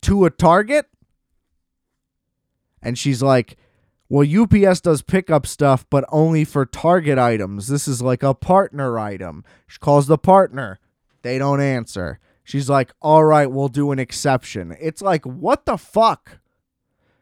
to 0.02 0.25
a 0.25 0.31
target. 0.31 0.87
And 2.83 2.99
she's 2.99 3.23
like, 3.23 3.57
Well, 4.09 4.26
UPS 4.26 4.81
does 4.81 5.02
pickup 5.02 5.47
stuff, 5.47 5.87
but 5.90 6.05
only 6.09 6.45
for 6.45 6.66
target 6.66 7.19
items. 7.19 7.69
This 7.69 7.87
is 7.87 8.02
like 8.02 8.23
a 8.23 8.35
partner 8.35 8.99
item. 8.99 9.45
She 9.66 9.78
calls 9.78 10.07
the 10.07 10.19
partner. 10.19 10.78
They 11.23 11.38
don't 11.38 11.61
answer. 11.61 12.21
She's 12.47 12.71
like, 12.71 12.93
all 13.03 13.25
right, 13.25 13.50
we'll 13.50 13.67
do 13.67 13.91
an 13.91 13.99
exception. 13.99 14.76
It's 14.81 15.03
like, 15.03 15.26
what 15.26 15.67
the 15.67 15.76
fuck? 15.76 16.38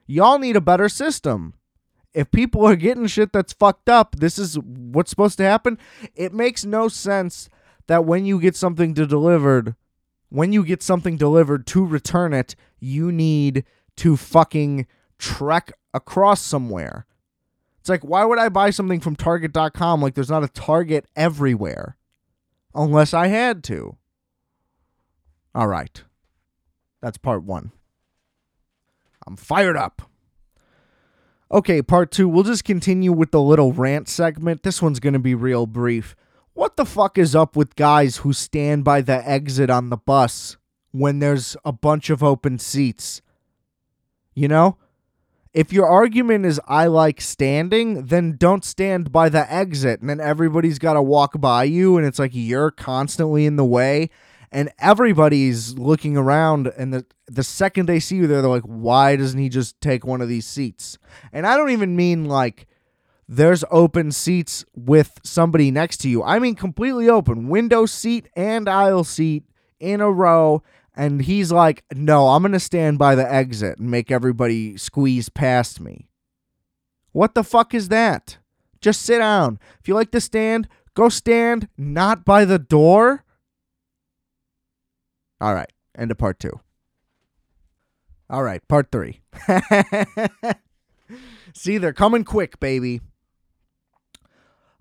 Y'all 0.07 0.39
need 0.39 0.55
a 0.55 0.61
better 0.61 0.87
system. 0.87 1.55
If 2.13 2.31
people 2.31 2.67
are 2.67 2.77
getting 2.77 3.07
shit 3.07 3.33
that's 3.33 3.55
fucked 3.55 3.89
up, 3.89 4.17
this 4.17 4.39
is 4.39 4.59
what's 4.59 5.09
supposed 5.09 5.39
to 5.39 5.45
happen. 5.45 5.79
It 6.15 6.35
makes 6.35 6.67
no 6.67 6.89
sense 6.89 7.49
that 7.87 8.05
when 8.05 8.27
you 8.27 8.39
get 8.39 8.55
something 8.55 8.93
to 8.93 9.07
delivered, 9.07 9.75
when 10.29 10.53
you 10.53 10.63
get 10.63 10.83
something 10.83 11.17
delivered 11.17 11.67
to 11.69 11.87
return 11.87 12.35
it, 12.35 12.55
you 12.79 13.11
need 13.11 13.65
to 13.97 14.19
fucking 14.19 14.87
trek 15.19 15.73
across 15.95 16.43
somewhere. 16.43 17.07
It's 17.81 17.89
like, 17.89 18.03
why 18.03 18.27
would 18.27 18.39
I 18.39 18.51
buy 18.51 18.69
something 18.69 19.01
from 19.01 19.17
Target.com 19.17 20.03
like 20.03 20.13
there's 20.13 20.29
not 20.29 20.45
a 20.45 20.49
Target 20.49 21.07
everywhere? 21.17 21.97
Unless 22.75 23.15
I 23.15 23.29
had 23.29 23.65
to. 23.65 23.97
All 25.55 25.69
right. 25.69 26.03
That's 27.01 27.19
part 27.19 27.45
one. 27.45 27.73
I'm 29.27 29.37
fired 29.37 29.77
up. 29.77 30.03
Okay, 31.51 31.83
part 31.83 32.11
two. 32.11 32.29
We'll 32.29 32.43
just 32.43 32.65
continue 32.65 33.13
with 33.13 33.31
the 33.31 33.41
little 33.41 33.73
rant 33.73 34.09
segment. 34.09 34.63
This 34.63 34.83
one's 34.83 35.01
going 35.01 35.13
to 35.13 35.19
be 35.19 35.35
real 35.35 35.67
brief. 35.67 36.17
What 36.55 36.77
the 36.77 36.85
fuck 36.85 37.19
is 37.19 37.35
up 37.35 37.57
with 37.57 37.77
guys 37.77 38.19
who 38.19 38.33
stand 38.33 38.85
by 38.85 39.01
the 39.01 39.29
exit 39.29 39.71
on 39.71 39.91
the 39.91 39.97
bus 39.97 40.57
when 40.93 41.19
there's 41.19 41.57
a 41.65 41.73
bunch 41.73 42.11
of 42.11 42.23
open 42.23 42.59
seats? 42.59 43.23
You 44.35 44.49
know? 44.49 44.79
If 45.53 45.73
your 45.73 45.87
argument 45.87 46.47
is 46.47 46.61
I 46.67 46.89
like 46.89 47.21
standing, 47.21 48.07
then 48.07 48.37
don't 48.37 48.65
stand 48.65 49.13
by 49.13 49.29
the 49.29 49.51
exit 49.53 50.01
and 50.01 50.11
then 50.11 50.21
everybody's 50.21 50.81
got 50.81 50.95
to 50.95 51.03
walk 51.03 51.41
by 51.41 51.63
you 51.63 51.97
and 51.97 52.05
it's 52.05 52.19
like 52.19 52.33
you're 52.35 52.73
constantly 52.73 53.47
in 53.47 53.55
the 53.55 53.65
way 53.65 54.11
and 54.55 54.71
everybody's 54.79 55.77
looking 55.77 56.17
around 56.17 56.73
and 56.79 56.95
the 56.95 57.05
the 57.27 57.43
second 57.43 57.87
they 57.87 57.99
see 57.99 58.17
you 58.17 58.27
there 58.27 58.41
they're 58.41 58.51
like 58.51 58.63
why 58.63 59.17
doesn't 59.17 59.41
he 59.41 59.49
just 59.49 59.79
take 59.81 60.07
one 60.07 60.23
of 60.23 60.29
these 60.29 60.47
seats? 60.47 60.97
And 61.33 61.47
i 61.47 61.57
don't 61.57 61.71
even 61.71 61.97
mean 61.97 62.25
like 62.25 62.67
there's 63.27 63.65
open 63.71 64.13
seats 64.13 64.65
with 64.77 65.19
somebody 65.25 65.71
next 65.71 65.97
to 65.99 66.09
you. 66.09 66.23
I 66.23 66.39
mean 66.39 66.55
completely 66.55 67.09
open 67.09 67.49
window 67.49 67.85
seat 67.85 68.29
and 68.37 68.69
aisle 68.69 69.05
seat 69.05 69.45
in 69.81 70.01
a 70.01 70.11
row. 70.11 70.63
And 70.97 71.23
he's 71.23 71.51
like 71.51 71.85
no 71.93 72.29
i'm 72.29 72.43
going 72.43 72.53
to 72.53 72.61
stand 72.61 72.99
by 72.99 73.17
the 73.17 73.31
exit 73.31 73.79
and 73.79 73.91
make 73.91 74.11
everybody 74.11 74.77
squeeze 74.77 75.29
past 75.29 75.81
me. 75.81 76.09
What 77.11 77.35
the 77.35 77.45
fuck 77.45 77.75
is 77.75 77.89
that? 77.89 78.39
Just 78.81 79.03
sit 79.03 79.19
down. 79.19 79.59
If 79.81 79.89
you 79.89 79.95
like 79.95 80.13
to 80.13 80.21
stand 80.21 80.69
go 80.95 81.09
stand 81.09 81.69
not 81.77 82.25
by 82.25 82.45
the 82.45 82.61
door 82.61 83.24
all 85.45 85.55
right. 85.55 85.71
End 85.95 86.11
of 86.11 86.17
part 86.17 86.41
two. 86.41 86.59
All 88.31 88.43
right. 88.43 88.67
Part 88.67 88.91
three. 88.91 89.21
See, 91.55 91.77
they're 91.77 91.93
coming 91.93 92.25
quick, 92.25 92.59
baby. 92.61 93.03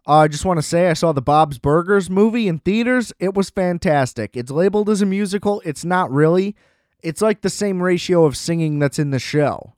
I 0.07 0.29
just 0.29 0.45
want 0.45 0.59
to 0.59 0.63
say 0.63 0.89
I 0.89 0.93
saw 0.93 1.11
the 1.11 1.21
Bob's 1.21 1.59
Burgers 1.59 2.09
movie 2.09 2.47
in 2.47 2.59
theaters. 2.59 3.11
It 3.19 3.33
was 3.33 3.49
fantastic. 3.49 4.37
It's 4.37 4.51
labeled 4.51 4.89
as 4.89 5.01
a 5.01 5.05
musical. 5.05 5.61
It's 5.65 5.83
not 5.83 6.09
really. 6.09 6.55
It's 7.01 7.21
like 7.21 7.41
the 7.41 7.49
same 7.49 7.83
ratio 7.83 8.23
of 8.23 8.37
singing 8.37 8.79
that's 8.79 8.99
in 8.99 9.11
the 9.11 9.19
show. 9.19 9.75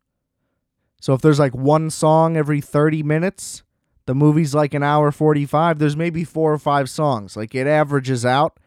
So 1.01 1.15
if 1.15 1.21
there's 1.21 1.39
like 1.39 1.55
one 1.55 1.89
song 1.89 2.37
every 2.37 2.61
30 2.61 3.01
minutes, 3.01 3.63
the 4.05 4.13
movie's 4.13 4.53
like 4.53 4.75
an 4.75 4.83
hour 4.83 5.11
45, 5.11 5.79
there's 5.79 5.97
maybe 5.97 6.23
four 6.23 6.53
or 6.53 6.59
five 6.59 6.91
songs. 6.91 7.35
Like 7.35 7.55
it 7.55 7.65
averages 7.65 8.23
out. 8.23 8.59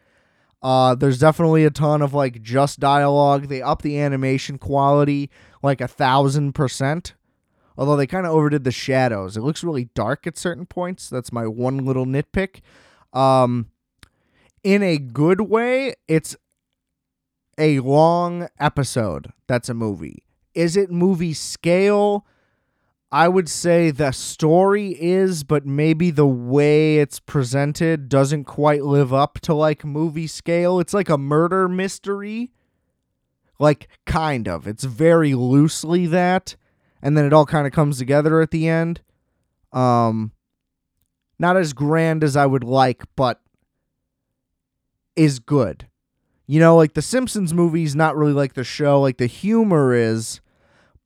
Uh, 0.63 0.95
there's 0.95 1.19
definitely 1.19 1.65
a 1.65 1.71
ton 1.71 2.03
of 2.03 2.15
like 2.15 2.43
just 2.43 2.81
dialogue. 2.81 3.49
They 3.49 3.63
up 3.63 3.83
the 3.83 3.99
animation 3.99 4.59
quality 4.59 5.31
like 5.63 5.81
a 5.81 5.89
thousand 5.89 6.55
percent. 6.55 7.15
Although 7.77 7.97
they 7.97 8.09
kind 8.09 8.27
of 8.27 8.33
overdid 8.33 8.65
the 8.65 8.73
shadows. 8.73 9.37
It 9.37 9.43
looks 9.43 9.63
really 9.63 9.85
dark 9.95 10.27
at 10.27 10.37
certain 10.37 10.67
points. 10.67 11.09
That's 11.09 11.33
my 11.33 11.47
one 11.47 11.85
little 11.85 12.07
nitpick. 12.07 12.61
Um, 13.13 13.71
in 14.65 14.83
a 14.83 14.99
good 14.99 15.43
way, 15.43 15.95
it's 16.09 16.37
a 17.57 17.79
long 17.79 18.49
episode. 18.59 19.33
That's 19.47 19.69
a 19.69 19.75
movie. 19.75 20.25
Is 20.55 20.77
it 20.77 20.91
movie 20.91 21.35
scale? 21.35 22.27
I 23.11 23.27
would 23.29 23.49
say 23.49 23.91
the 23.91 24.13
story 24.13 24.97
is, 25.01 25.43
but 25.43 25.65
maybe 25.65 26.11
the 26.11 26.27
way 26.27 26.99
it's 26.99 27.21
presented 27.21 28.09
doesn't 28.11 28.45
quite 28.45 28.83
live 28.83 29.15
up 29.15 29.41
to 29.41 29.55
like 29.55 29.85
movie 29.85 30.27
scale. 30.27 30.79
It's 30.79 30.93
like 30.93 31.09
a 31.09 31.17
murder 31.17 31.69
mystery. 31.69 32.51
Like, 33.59 33.89
kind 34.07 34.47
of. 34.47 34.67
It's 34.67 34.85
very 34.85 35.35
loosely 35.35 36.07
that. 36.07 36.55
And 37.03 37.17
then 37.17 37.25
it 37.25 37.33
all 37.33 37.47
kind 37.47 37.67
of 37.67 37.73
comes 37.73 37.99
together 37.99 38.41
at 38.41 38.51
the 38.51 38.69
end. 38.69 39.01
Um, 39.73 40.33
Not 41.39 41.57
as 41.57 41.73
grand 41.73 42.23
as 42.23 42.37
I 42.37 42.47
would 42.47 42.65
like, 42.65 43.05
but 43.17 43.41
is 45.17 45.39
good. 45.39 45.89
You 46.47 46.61
know, 46.61 46.77
like 46.77 46.95
the 46.95 47.03
Simpsons 47.03 47.53
movies, 47.53 47.97
not 47.97 48.17
really 48.17 48.33
like 48.33 48.55
the 48.55 48.65
show. 48.65 49.01
Like 49.01 49.17
the 49.19 49.27
humor 49.27 49.93
is, 49.95 50.41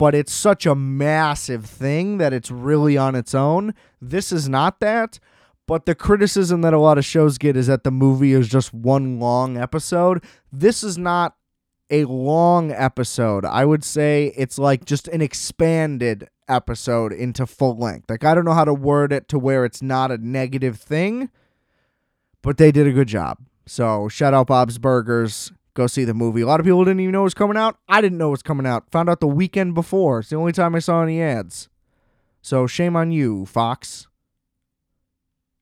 but 0.02 0.16
it's 0.16 0.32
such 0.32 0.66
a 0.66 0.74
massive 0.74 1.64
thing 1.64 2.18
that 2.18 2.32
it's 2.32 2.50
really 2.50 2.96
on 2.98 3.14
its 3.14 3.36
own. 3.36 3.72
This 4.00 4.32
is 4.32 4.48
not 4.48 4.80
that. 4.80 5.20
But 5.68 5.86
the 5.86 5.94
criticism 5.94 6.62
that 6.62 6.74
a 6.74 6.80
lot 6.80 6.98
of 6.98 7.04
shows 7.04 7.38
get 7.38 7.56
is 7.56 7.68
that 7.68 7.84
the 7.84 7.92
movie 7.92 8.32
is 8.32 8.48
just 8.48 8.74
one 8.74 9.20
long 9.20 9.56
episode. 9.56 10.24
This 10.50 10.82
is 10.82 10.98
not 10.98 11.36
a 11.88 12.04
long 12.06 12.72
episode. 12.72 13.44
I 13.44 13.64
would 13.64 13.84
say 13.84 14.32
it's 14.36 14.58
like 14.58 14.86
just 14.86 15.06
an 15.06 15.22
expanded 15.22 16.28
episode 16.48 17.12
into 17.12 17.46
full 17.46 17.78
length. 17.78 18.10
Like, 18.10 18.24
I 18.24 18.34
don't 18.34 18.44
know 18.44 18.54
how 18.54 18.64
to 18.64 18.74
word 18.74 19.12
it 19.12 19.28
to 19.28 19.38
where 19.38 19.64
it's 19.64 19.82
not 19.82 20.10
a 20.10 20.18
negative 20.18 20.80
thing, 20.80 21.30
but 22.42 22.56
they 22.56 22.72
did 22.72 22.88
a 22.88 22.92
good 22.92 23.06
job. 23.06 23.38
So, 23.66 24.08
shout 24.08 24.34
out 24.34 24.48
Bob's 24.48 24.78
Burgers. 24.78 25.52
Go 25.74 25.86
see 25.86 26.04
the 26.04 26.14
movie. 26.14 26.42
A 26.42 26.46
lot 26.46 26.60
of 26.60 26.66
people 26.66 26.84
didn't 26.84 27.00
even 27.00 27.12
know 27.12 27.22
it 27.22 27.24
was 27.24 27.34
coming 27.34 27.56
out. 27.56 27.78
I 27.88 28.00
didn't 28.00 28.18
know 28.18 28.28
it 28.28 28.32
was 28.32 28.42
coming 28.42 28.66
out. 28.66 28.90
Found 28.90 29.08
out 29.08 29.20
the 29.20 29.26
weekend 29.26 29.74
before. 29.74 30.18
It's 30.18 30.28
the 30.28 30.36
only 30.36 30.52
time 30.52 30.74
I 30.74 30.80
saw 30.80 31.02
any 31.02 31.22
ads. 31.22 31.68
So, 32.42 32.66
shame 32.66 32.96
on 32.96 33.10
you, 33.10 33.46
Fox. 33.46 34.08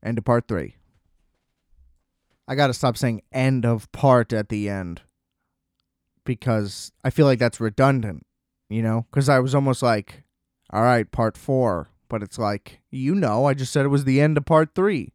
End 0.03 0.19
of 0.19 0.25
part 0.25 0.49
three. 0.49 0.77
I 2.49 2.57
got 2.57 2.67
to 2.67 2.75
stop 2.75 2.97
saying 2.97 3.23
end 3.31 3.65
of 3.65 3.91
part 3.93 4.33
at 4.33 4.49
the 4.49 4.69
end 4.69 5.03
because 6.25 6.91
I 7.05 7.11
feel 7.11 7.27
like 7.27 7.39
that's 7.39 7.61
redundant, 7.61 8.27
you 8.69 8.83
know? 8.83 9.07
Because 9.11 9.29
I 9.29 9.39
was 9.39 9.55
almost 9.55 9.83
like, 9.83 10.25
all 10.73 10.83
right, 10.83 11.09
part 11.09 11.37
four. 11.37 11.89
But 12.09 12.25
it's 12.25 12.39
like, 12.39 12.81
you 12.91 13.15
know, 13.15 13.45
I 13.45 13.55
just 13.55 13.73
said 13.73 13.85
it 13.85 13.91
was 13.91 14.05
the 14.05 14.21
end 14.21 14.37
of 14.37 14.45
part 14.45 14.75
three. 14.75 15.13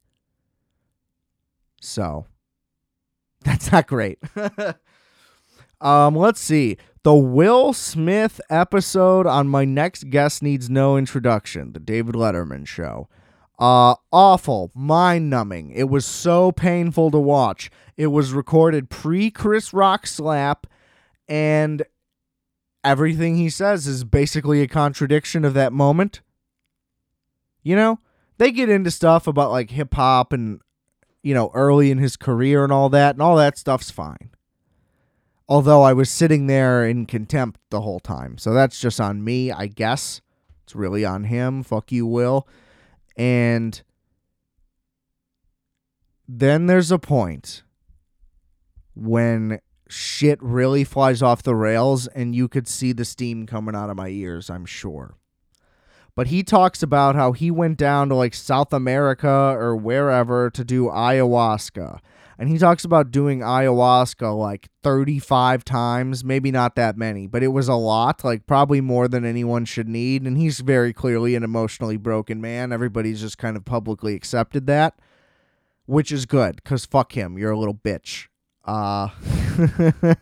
So, 1.81 2.25
that's 3.43 3.71
not 3.71 3.87
great. 3.87 4.19
um, 5.81 6.15
let's 6.15 6.41
see. 6.41 6.77
The 7.03 7.13
Will 7.13 7.71
Smith 7.71 8.41
episode 8.49 9.27
on 9.27 9.47
my 9.47 9.63
next 9.63 10.09
guest 10.09 10.41
needs 10.41 10.69
no 10.69 10.97
introduction, 10.97 11.73
the 11.73 11.79
David 11.79 12.15
Letterman 12.15 12.65
show. 12.65 13.07
Uh, 13.59 13.95
awful, 14.11 14.71
mind 14.73 15.29
numbing. 15.29 15.71
It 15.71 15.83
was 15.83 16.05
so 16.05 16.51
painful 16.51 17.11
to 17.11 17.19
watch. 17.19 17.69
It 17.95 18.07
was 18.07 18.33
recorded 18.33 18.89
pre 18.89 19.29
Chris 19.31 19.71
Rock 19.71 20.07
slap, 20.07 20.67
and 21.29 21.83
everything 22.83 23.35
he 23.35 23.49
says 23.49 23.87
is 23.87 24.03
basically 24.03 24.61
a 24.61 24.67
contradiction 24.67 25.45
of 25.45 25.53
that 25.53 25.71
moment. 25.71 26.21
You 27.63 27.75
know, 27.75 27.99
they 28.37 28.51
get 28.51 28.69
into 28.69 28.91
stuff 28.91 29.27
about 29.27 29.51
like 29.51 29.69
hip 29.69 29.93
hop 29.93 30.33
and, 30.33 30.59
you 31.23 31.33
know, 31.33 31.51
early 31.53 31.91
in 31.91 31.97
his 31.99 32.17
career 32.17 32.63
and 32.63 32.73
all 32.73 32.89
that, 32.89 33.15
and 33.15 33.21
all 33.21 33.37
that 33.37 33.57
stuff's 33.57 33.89
fine. 33.89 34.31
Although 35.47 35.83
I 35.83 35.93
was 35.93 36.09
sitting 36.09 36.47
there 36.47 36.85
in 36.85 37.05
contempt 37.05 37.59
the 37.69 37.81
whole 37.81 37.99
time. 37.99 38.37
So 38.37 38.53
that's 38.53 38.79
just 38.79 38.99
on 38.99 39.23
me, 39.23 39.51
I 39.51 39.67
guess. 39.67 40.21
It's 40.63 40.75
really 40.75 41.05
on 41.05 41.25
him. 41.25 41.61
Fuck 41.61 41.91
you, 41.91 42.07
Will. 42.07 42.47
And 43.15 43.81
then 46.27 46.65
there's 46.65 46.91
a 46.91 46.97
point 46.97 47.63
when 48.95 49.59
shit 49.87 50.41
really 50.41 50.83
flies 50.83 51.21
off 51.21 51.43
the 51.43 51.55
rails 51.55 52.07
and 52.07 52.35
you 52.35 52.47
could 52.47 52.67
see 52.67 52.91
the 52.91 53.05
steam 53.05 53.45
coming 53.45 53.75
out 53.75 53.91
of 53.91 53.97
my 53.97 54.07
ears, 54.07 54.49
I'm 54.49 54.65
sure. 54.65 55.15
But 56.15 56.27
he 56.27 56.43
talks 56.43 56.81
about 56.81 57.15
how 57.15 57.33
he 57.33 57.51
went 57.51 57.77
down 57.77 58.09
to 58.09 58.15
like 58.15 58.33
South 58.33 58.73
America 58.73 59.29
or 59.29 59.75
wherever 59.75 60.49
to 60.49 60.63
do 60.63 60.85
ayahuasca 60.85 61.99
and 62.37 62.49
he 62.49 62.57
talks 62.57 62.83
about 62.83 63.11
doing 63.11 63.39
ayahuasca 63.39 64.37
like 64.37 64.67
35 64.83 65.63
times, 65.63 66.23
maybe 66.23 66.51
not 66.51 66.75
that 66.75 66.97
many, 66.97 67.27
but 67.27 67.43
it 67.43 67.49
was 67.49 67.67
a 67.67 67.75
lot, 67.75 68.23
like 68.23 68.45
probably 68.45 68.81
more 68.81 69.07
than 69.07 69.23
anyone 69.23 69.65
should 69.65 69.87
need. 69.87 70.23
And 70.23 70.37
he's 70.37 70.59
very 70.59 70.91
clearly 70.91 71.35
an 71.35 71.43
emotionally 71.43 71.97
broken 71.97 72.41
man. 72.41 72.73
Everybody's 72.73 73.21
just 73.21 73.37
kind 73.37 73.55
of 73.55 73.63
publicly 73.63 74.15
accepted 74.15 74.67
that, 74.67 74.99
which 75.85 76.11
is 76.11 76.25
good 76.25 76.57
because 76.57 76.85
fuck 76.85 77.13
him. 77.13 77.37
You're 77.37 77.51
a 77.51 77.59
little 77.59 77.73
bitch. 77.73 78.27
Uh, 78.65 79.09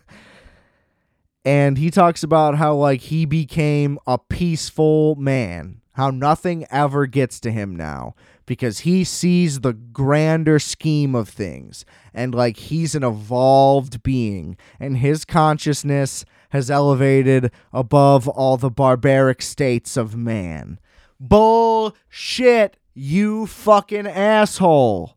and 1.44 1.78
he 1.78 1.90
talks 1.90 2.22
about 2.22 2.56
how 2.56 2.76
like 2.76 3.00
he 3.00 3.24
became 3.24 3.98
a 4.06 4.18
peaceful 4.18 5.16
man, 5.16 5.80
how 5.92 6.10
nothing 6.10 6.64
ever 6.70 7.06
gets 7.06 7.40
to 7.40 7.50
him 7.50 7.74
now 7.74 8.14
because 8.46 8.80
he 8.80 9.04
sees 9.04 9.60
the 9.60 9.72
grander 9.72 10.58
scheme 10.58 11.14
of 11.14 11.28
things 11.28 11.84
and 12.12 12.34
like 12.34 12.56
he's 12.56 12.94
an 12.94 13.02
evolved 13.04 14.02
being 14.02 14.56
and 14.78 14.98
his 14.98 15.24
consciousness 15.24 16.24
has 16.50 16.70
elevated 16.70 17.50
above 17.72 18.28
all 18.28 18.56
the 18.56 18.70
barbaric 18.70 19.42
states 19.42 19.96
of 19.96 20.16
man. 20.16 20.78
Bullshit, 21.18 22.76
you 22.94 23.46
fucking 23.46 24.06
asshole. 24.06 25.16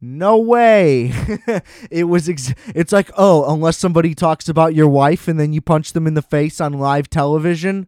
No 0.00 0.36
way. 0.36 1.12
it 1.90 2.04
was 2.04 2.28
ex- 2.28 2.52
it's 2.74 2.92
like, 2.92 3.10
"Oh, 3.16 3.50
unless 3.50 3.78
somebody 3.78 4.14
talks 4.14 4.50
about 4.50 4.74
your 4.74 4.88
wife 4.88 5.28
and 5.28 5.40
then 5.40 5.54
you 5.54 5.62
punch 5.62 5.94
them 5.94 6.06
in 6.06 6.12
the 6.12 6.20
face 6.20 6.60
on 6.60 6.74
live 6.74 7.08
television." 7.08 7.86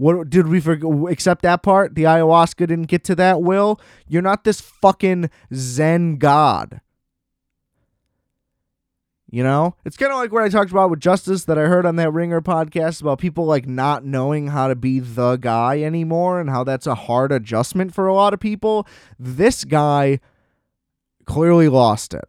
What 0.00 0.30
did 0.30 0.48
we 0.48 0.60
forget? 0.60 0.90
Accept 1.10 1.42
that 1.42 1.62
part? 1.62 1.94
The 1.94 2.04
ayahuasca 2.04 2.66
didn't 2.66 2.84
get 2.84 3.04
to 3.04 3.14
that. 3.16 3.42
Will 3.42 3.78
you're 4.08 4.22
not 4.22 4.44
this 4.44 4.58
fucking 4.58 5.28
Zen 5.52 6.16
god. 6.16 6.80
You 9.30 9.44
know, 9.44 9.76
it's 9.84 9.98
kind 9.98 10.10
of 10.10 10.16
like 10.16 10.32
what 10.32 10.42
I 10.42 10.48
talked 10.48 10.70
about 10.70 10.88
with 10.88 11.00
Justice 11.00 11.44
that 11.44 11.58
I 11.58 11.66
heard 11.66 11.84
on 11.84 11.96
that 11.96 12.14
Ringer 12.14 12.40
podcast 12.40 13.02
about 13.02 13.18
people 13.18 13.44
like 13.44 13.68
not 13.68 14.02
knowing 14.02 14.46
how 14.46 14.68
to 14.68 14.74
be 14.74 15.00
the 15.00 15.36
guy 15.36 15.82
anymore 15.82 16.40
and 16.40 16.48
how 16.48 16.64
that's 16.64 16.86
a 16.86 16.94
hard 16.94 17.30
adjustment 17.30 17.92
for 17.92 18.06
a 18.06 18.14
lot 18.14 18.32
of 18.32 18.40
people. 18.40 18.88
This 19.18 19.64
guy 19.64 20.18
clearly 21.26 21.68
lost 21.68 22.14
it. 22.14 22.24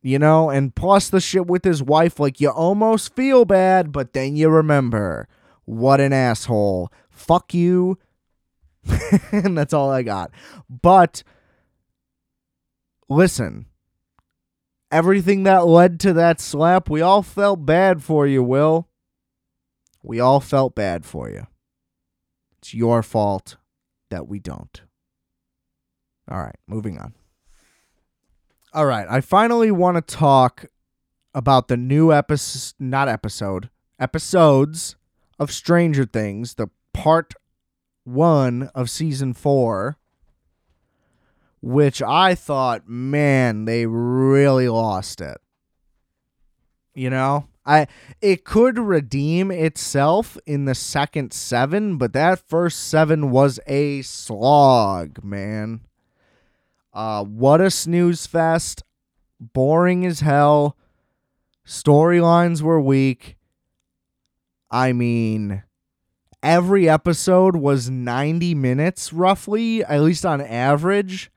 You 0.00 0.18
know, 0.18 0.48
and 0.48 0.74
plus 0.74 1.10
the 1.10 1.20
shit 1.20 1.46
with 1.46 1.62
his 1.62 1.82
wife, 1.82 2.18
like 2.18 2.40
you 2.40 2.48
almost 2.48 3.14
feel 3.14 3.44
bad, 3.44 3.92
but 3.92 4.14
then 4.14 4.34
you 4.34 4.48
remember 4.48 5.28
what 5.70 6.00
an 6.00 6.12
asshole. 6.12 6.92
Fuck 7.10 7.54
you. 7.54 7.96
and 9.30 9.56
that's 9.56 9.72
all 9.72 9.88
I 9.88 10.02
got. 10.02 10.32
But 10.68 11.22
listen, 13.08 13.66
everything 14.90 15.44
that 15.44 15.66
led 15.66 16.00
to 16.00 16.12
that 16.14 16.40
slap, 16.40 16.90
we 16.90 17.00
all 17.00 17.22
felt 17.22 17.64
bad 17.64 18.02
for 18.02 18.26
you, 18.26 18.42
Will. 18.42 18.88
We 20.02 20.18
all 20.18 20.40
felt 20.40 20.74
bad 20.74 21.04
for 21.04 21.30
you. 21.30 21.46
It's 22.58 22.74
your 22.74 23.02
fault 23.04 23.56
that 24.08 24.26
we 24.26 24.40
don't. 24.40 24.82
All 26.28 26.38
right, 26.40 26.58
moving 26.66 26.98
on. 26.98 27.14
All 28.72 28.86
right, 28.86 29.06
I 29.08 29.20
finally 29.20 29.70
want 29.70 29.96
to 29.96 30.16
talk 30.16 30.66
about 31.32 31.68
the 31.68 31.76
new 31.76 32.12
episode, 32.12 32.74
not 32.80 33.08
episode, 33.08 33.70
episodes 34.00 34.96
of 35.40 35.50
Stranger 35.50 36.04
Things, 36.04 36.54
the 36.54 36.68
part 36.92 37.34
one 38.04 38.70
of 38.74 38.90
season 38.90 39.32
four, 39.32 39.96
which 41.62 42.02
I 42.02 42.34
thought, 42.34 42.86
man, 42.86 43.64
they 43.64 43.86
really 43.86 44.68
lost 44.68 45.22
it. 45.22 45.38
You 46.94 47.08
know, 47.08 47.46
I 47.64 47.86
it 48.20 48.44
could 48.44 48.78
redeem 48.78 49.50
itself 49.50 50.36
in 50.44 50.66
the 50.66 50.74
second 50.74 51.32
seven, 51.32 51.96
but 51.96 52.12
that 52.12 52.46
first 52.48 52.88
seven 52.88 53.30
was 53.30 53.58
a 53.66 54.02
slog, 54.02 55.24
man. 55.24 55.80
Uh, 56.92 57.24
what 57.24 57.60
a 57.60 57.70
snooze 57.70 58.26
fest! 58.26 58.82
Boring 59.40 60.04
as 60.04 60.20
hell. 60.20 60.76
Storylines 61.64 62.60
were 62.60 62.80
weak. 62.80 63.36
I 64.70 64.92
mean, 64.92 65.62
every 66.42 66.88
episode 66.88 67.56
was 67.56 67.90
90 67.90 68.54
minutes 68.54 69.12
roughly, 69.12 69.84
at 69.84 70.02
least 70.02 70.24
on 70.24 70.40
average. 70.40 71.30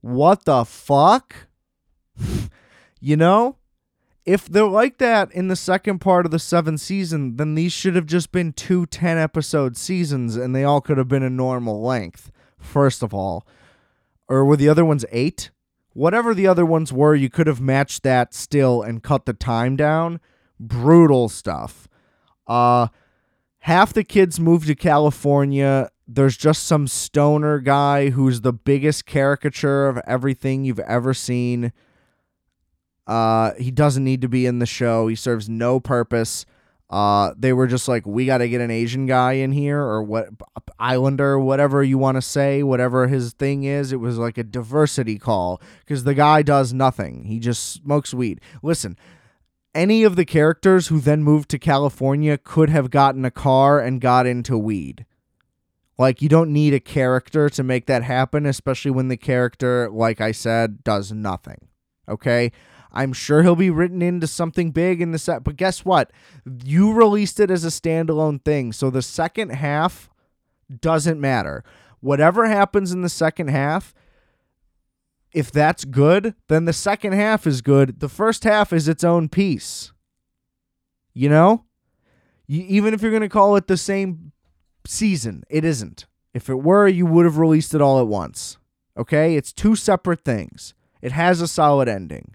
What 0.00 0.44
the 0.44 0.64
fuck? 0.64 1.48
you 3.00 3.16
know? 3.16 3.56
If 4.24 4.46
they're 4.46 4.66
like 4.66 4.98
that 4.98 5.30
in 5.30 5.46
the 5.46 5.54
second 5.54 6.00
part 6.00 6.26
of 6.26 6.32
the 6.32 6.40
seventh 6.40 6.80
season, 6.80 7.36
then 7.36 7.54
these 7.54 7.72
should 7.72 7.94
have 7.94 8.06
just 8.06 8.32
been 8.32 8.52
two 8.52 8.84
10 8.84 9.16
episode 9.16 9.76
seasons 9.76 10.34
and 10.36 10.54
they 10.54 10.64
all 10.64 10.80
could 10.80 10.98
have 10.98 11.06
been 11.06 11.22
a 11.22 11.30
normal 11.30 11.80
length, 11.80 12.32
first 12.58 13.04
of 13.04 13.14
all. 13.14 13.46
Or 14.28 14.44
were 14.44 14.56
the 14.56 14.68
other 14.68 14.84
ones 14.84 15.04
eight? 15.12 15.50
Whatever 15.92 16.34
the 16.34 16.48
other 16.48 16.66
ones 16.66 16.92
were, 16.92 17.14
you 17.14 17.30
could 17.30 17.46
have 17.46 17.60
matched 17.60 18.02
that 18.02 18.34
still 18.34 18.82
and 18.82 19.02
cut 19.02 19.26
the 19.26 19.32
time 19.32 19.76
down. 19.76 20.20
Brutal 20.58 21.28
stuff. 21.28 21.85
Uh, 22.46 22.88
half 23.60 23.92
the 23.92 24.04
kids 24.04 24.38
moved 24.38 24.66
to 24.68 24.74
California. 24.74 25.90
there's 26.08 26.36
just 26.36 26.64
some 26.64 26.86
stoner 26.86 27.58
guy 27.58 28.10
who's 28.10 28.42
the 28.42 28.52
biggest 28.52 29.06
caricature 29.06 29.88
of 29.88 29.98
everything 30.06 30.64
you've 30.64 30.78
ever 30.80 31.12
seen. 31.12 31.72
Uh, 33.06 33.52
he 33.54 33.70
doesn't 33.70 34.04
need 34.04 34.20
to 34.20 34.28
be 34.28 34.46
in 34.46 34.58
the 34.58 34.66
show. 34.66 35.08
He 35.08 35.16
serves 35.16 35.48
no 35.48 35.80
purpose. 35.80 36.46
Uh, 36.88 37.34
they 37.36 37.52
were 37.52 37.66
just 37.66 37.88
like, 37.88 38.06
we 38.06 38.26
got 38.26 38.38
to 38.38 38.48
get 38.48 38.60
an 38.60 38.70
Asian 38.70 39.06
guy 39.06 39.32
in 39.32 39.50
here, 39.50 39.80
or 39.80 40.02
what, 40.02 40.28
Islander, 40.78 41.38
whatever 41.38 41.82
you 41.82 41.98
want 41.98 42.16
to 42.16 42.22
say, 42.22 42.62
whatever 42.62 43.08
his 43.08 43.32
thing 43.32 43.64
is. 43.64 43.90
It 43.92 43.96
was 43.96 44.18
like 44.18 44.38
a 44.38 44.44
diversity 44.44 45.18
call 45.18 45.60
because 45.80 46.04
the 46.04 46.14
guy 46.14 46.42
does 46.42 46.72
nothing. 46.72 47.24
He 47.24 47.40
just 47.40 47.72
smokes 47.72 48.14
weed. 48.14 48.40
Listen, 48.62 48.96
any 49.76 50.02
of 50.02 50.16
the 50.16 50.24
characters 50.24 50.88
who 50.88 50.98
then 50.98 51.22
moved 51.22 51.50
to 51.50 51.58
California 51.58 52.38
could 52.38 52.70
have 52.70 52.90
gotten 52.90 53.24
a 53.24 53.30
car 53.30 53.78
and 53.78 54.00
got 54.00 54.26
into 54.26 54.56
weed. 54.56 55.04
Like, 55.98 56.20
you 56.20 56.28
don't 56.28 56.52
need 56.52 56.74
a 56.74 56.80
character 56.80 57.48
to 57.50 57.62
make 57.62 57.86
that 57.86 58.02
happen, 58.02 58.46
especially 58.46 58.90
when 58.90 59.08
the 59.08 59.16
character, 59.16 59.88
like 59.90 60.20
I 60.20 60.32
said, 60.32 60.82
does 60.82 61.12
nothing. 61.12 61.68
Okay? 62.08 62.52
I'm 62.92 63.12
sure 63.12 63.42
he'll 63.42 63.56
be 63.56 63.70
written 63.70 64.00
into 64.00 64.26
something 64.26 64.70
big 64.70 65.02
in 65.02 65.12
the 65.12 65.18
set. 65.18 65.44
But 65.44 65.56
guess 65.56 65.84
what? 65.84 66.10
You 66.64 66.92
released 66.92 67.38
it 67.40 67.50
as 67.50 67.64
a 67.64 67.68
standalone 67.68 68.42
thing. 68.42 68.72
So 68.72 68.90
the 68.90 69.02
second 69.02 69.50
half 69.50 70.08
doesn't 70.80 71.20
matter. 71.20 71.62
Whatever 72.00 72.46
happens 72.46 72.92
in 72.92 73.02
the 73.02 73.08
second 73.08 73.48
half, 73.48 73.94
if 75.36 75.52
that's 75.52 75.84
good, 75.84 76.34
then 76.48 76.64
the 76.64 76.72
second 76.72 77.12
half 77.12 77.46
is 77.46 77.60
good. 77.60 78.00
The 78.00 78.08
first 78.08 78.44
half 78.44 78.72
is 78.72 78.88
its 78.88 79.04
own 79.04 79.28
piece. 79.28 79.92
You 81.12 81.28
know? 81.28 81.66
You, 82.46 82.64
even 82.66 82.94
if 82.94 83.02
you're 83.02 83.10
going 83.10 83.20
to 83.20 83.28
call 83.28 83.54
it 83.56 83.66
the 83.66 83.76
same 83.76 84.32
season, 84.86 85.44
it 85.50 85.62
isn't. 85.62 86.06
If 86.32 86.48
it 86.48 86.62
were, 86.62 86.88
you 86.88 87.04
would 87.04 87.26
have 87.26 87.36
released 87.36 87.74
it 87.74 87.82
all 87.82 88.00
at 88.00 88.06
once. 88.06 88.56
Okay? 88.96 89.36
It's 89.36 89.52
two 89.52 89.76
separate 89.76 90.24
things. 90.24 90.72
It 91.02 91.12
has 91.12 91.42
a 91.42 91.48
solid 91.48 91.86
ending. 91.86 92.34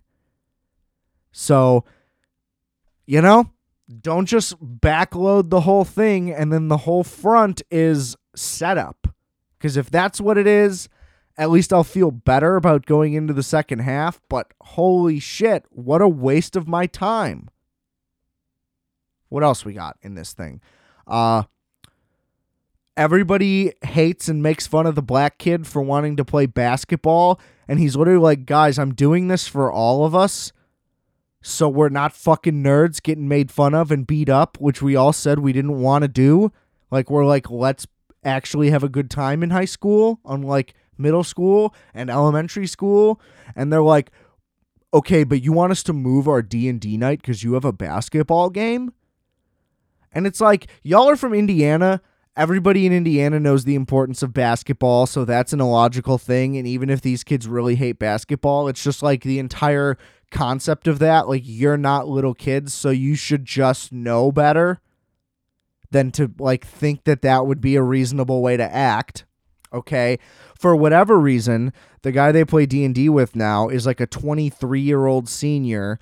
So, 1.32 1.86
you 3.08 3.20
know, 3.20 3.50
don't 4.00 4.28
just 4.28 4.60
backload 4.64 5.50
the 5.50 5.62
whole 5.62 5.86
thing 5.86 6.32
and 6.32 6.54
then 6.54 6.68
the 6.68 6.78
whole 6.78 7.04
front 7.04 7.64
is 7.72 8.16
set 8.36 8.78
up. 8.78 9.08
Because 9.58 9.76
if 9.76 9.90
that's 9.90 10.22
what 10.22 10.38
it 10.38 10.46
is, 10.46 10.88
at 11.38 11.50
least 11.50 11.74
I'll 11.74 11.84
feel 11.84 12.12
better 12.12 12.56
about 12.56 12.86
going 12.86 13.14
into 13.14 13.34
the 13.34 13.44
second 13.44 13.80
half. 13.80 14.20
But 14.30 14.52
holy 14.62 15.20
shit, 15.20 15.66
what 15.70 16.02
a 16.02 16.08
waste 16.08 16.56
of 16.56 16.68
my 16.68 16.88
time. 16.88 17.50
What 19.30 19.44
else 19.44 19.64
we 19.64 19.74
got 19.74 19.98
in 20.02 20.16
this 20.16 20.34
thing? 20.34 20.62
Uh, 21.08 21.44
everybody 22.98 23.74
hates 23.84 24.28
and 24.28 24.44
makes 24.44 24.68
fun 24.68 24.86
of 24.86 24.96
the 24.96 25.02
black 25.02 25.38
kid 25.38 25.66
for 25.66 25.82
wanting 25.82 26.18
to 26.18 26.26
play 26.26 26.46
basketball. 26.46 27.40
And 27.68 27.80
he's 27.80 27.96
literally 27.96 28.20
like, 28.20 28.46
guys, 28.46 28.78
I'm 28.78 28.94
doing 28.94 29.30
this 29.30 29.48
for 29.48 29.72
all 29.72 30.06
of 30.06 30.14
us 30.14 30.52
so 31.42 31.68
we're 31.68 31.90
not 31.90 32.14
fucking 32.14 32.64
nerds 32.64 33.02
getting 33.02 33.28
made 33.28 33.52
fun 33.52 33.74
of 33.74 33.92
and 33.92 34.06
beat 34.06 34.30
up, 34.30 34.58
which 34.60 34.82
we 34.82 34.96
all 34.96 35.12
said 35.12 35.40
we 35.40 35.54
didn't 35.54 35.82
want 35.82 36.04
to 36.04 36.08
do. 36.08 36.52
Like 36.92 37.10
we're 37.10 37.26
like, 37.26 37.50
let's 37.50 37.88
actually 38.24 38.70
have 38.70 38.84
a 38.84 38.90
good 38.90 39.10
time 39.10 39.42
in 39.42 39.50
high 39.50 39.66
school, 39.66 40.20
unlike 40.26 40.76
middle 41.02 41.24
school 41.24 41.74
and 41.94 42.10
elementary 42.10 42.68
school. 42.68 43.20
And 43.56 43.72
they're 43.72 43.82
like, 43.82 44.12
okay, 44.94 45.24
but 45.24 45.42
you 45.44 45.52
want 45.54 45.72
us 45.72 45.84
to 45.84 45.94
move 45.94 46.28
our 46.28 46.42
D 46.42 46.70
and 46.70 46.80
D 46.80 46.98
night 46.98 47.22
because 47.22 47.44
you 47.44 47.54
have 47.54 47.66
a 47.66 47.74
basketball 47.74 48.50
game? 48.50 48.94
And 50.12 50.28
it's 50.28 50.42
like, 50.42 50.68
y'all 50.84 51.10
are 51.10 51.16
from 51.16 51.34
Indiana. 51.34 52.02
Everybody 52.36 52.86
in 52.86 52.94
Indiana 52.94 53.40
knows 53.40 53.66
the 53.66 53.76
importance 53.76 54.24
of 54.24 54.34
basketball, 54.34 55.06
so 55.06 55.26
that's 55.26 55.52
an 55.52 55.60
illogical 55.60 56.18
thing. 56.18 56.58
And 56.58 56.66
even 56.66 56.90
if 56.90 57.02
these 57.02 57.26
kids 57.26 57.48
really 57.48 57.76
hate 57.76 58.00
basketball, 58.00 58.70
it's 58.70 58.84
just 58.84 59.04
like 59.04 59.24
the 59.24 59.40
entire 59.40 59.98
concept 60.32 60.88
of 60.88 61.00
that. 61.00 61.28
Like, 61.28 61.44
you're 61.46 61.78
not 61.78 62.08
little 62.08 62.34
kids, 62.34 62.74
so 62.74 62.90
you 62.90 63.16
should 63.16 63.44
just 63.44 63.92
know 63.92 64.32
better 64.32 64.80
than 65.92 66.10
to 66.12 66.32
like 66.40 66.66
think 66.66 67.04
that 67.04 67.22
that 67.22 67.46
would 67.46 67.60
be 67.60 67.76
a 67.76 67.84
reasonable 67.84 68.42
way 68.42 68.56
to 68.56 68.74
act. 68.74 69.26
Okay. 69.74 70.20
For 70.58 70.76
whatever 70.76 71.20
reason, 71.20 71.74
the 72.02 72.12
guy 72.12 72.32
they 72.32 72.46
play 72.46 72.66
D&D 72.66 73.10
with 73.10 73.36
now 73.36 73.70
is 73.70 73.86
like 73.86 74.02
a 74.02 74.08
23-year-old 74.08 75.30
senior 75.30 76.00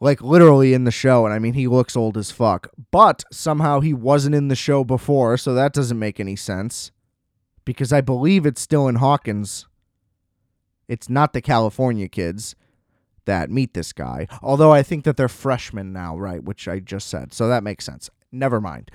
like 0.00 0.22
literally 0.22 0.72
in 0.72 0.84
the 0.84 0.90
show 0.90 1.26
and 1.26 1.34
I 1.34 1.38
mean 1.38 1.52
he 1.52 1.68
looks 1.68 1.94
old 1.94 2.16
as 2.16 2.30
fuck. 2.30 2.68
But 2.90 3.22
somehow 3.30 3.80
he 3.80 3.92
wasn't 3.92 4.34
in 4.34 4.48
the 4.48 4.56
show 4.56 4.82
before, 4.82 5.36
so 5.36 5.54
that 5.54 5.74
doesn't 5.74 5.98
make 5.98 6.18
any 6.18 6.36
sense. 6.36 6.90
Because 7.64 7.92
I 7.92 8.00
believe 8.00 8.46
it's 8.46 8.60
still 8.60 8.88
in 8.88 8.96
Hawkins. 8.96 9.66
It's 10.88 11.08
not 11.08 11.32
the 11.32 11.42
California 11.42 12.08
kids 12.08 12.56
that 13.26 13.50
meet 13.50 13.74
this 13.74 13.92
guy. 13.92 14.26
Although 14.42 14.72
I 14.72 14.82
think 14.82 15.04
that 15.04 15.16
they're 15.16 15.28
freshmen 15.28 15.92
now, 15.92 16.16
right? 16.18 16.42
Which 16.42 16.66
I 16.66 16.80
just 16.80 17.08
said. 17.08 17.32
So 17.32 17.46
that 17.48 17.62
makes 17.62 17.84
sense. 17.84 18.08
Never 18.32 18.60
mind. 18.60 18.90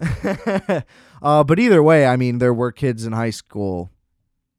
uh, 1.22 1.44
but 1.44 1.58
either 1.58 1.82
way, 1.82 2.06
I 2.06 2.16
mean, 2.16 2.38
there 2.38 2.54
were 2.54 2.72
kids 2.72 3.04
in 3.04 3.12
high 3.12 3.30
school 3.30 3.90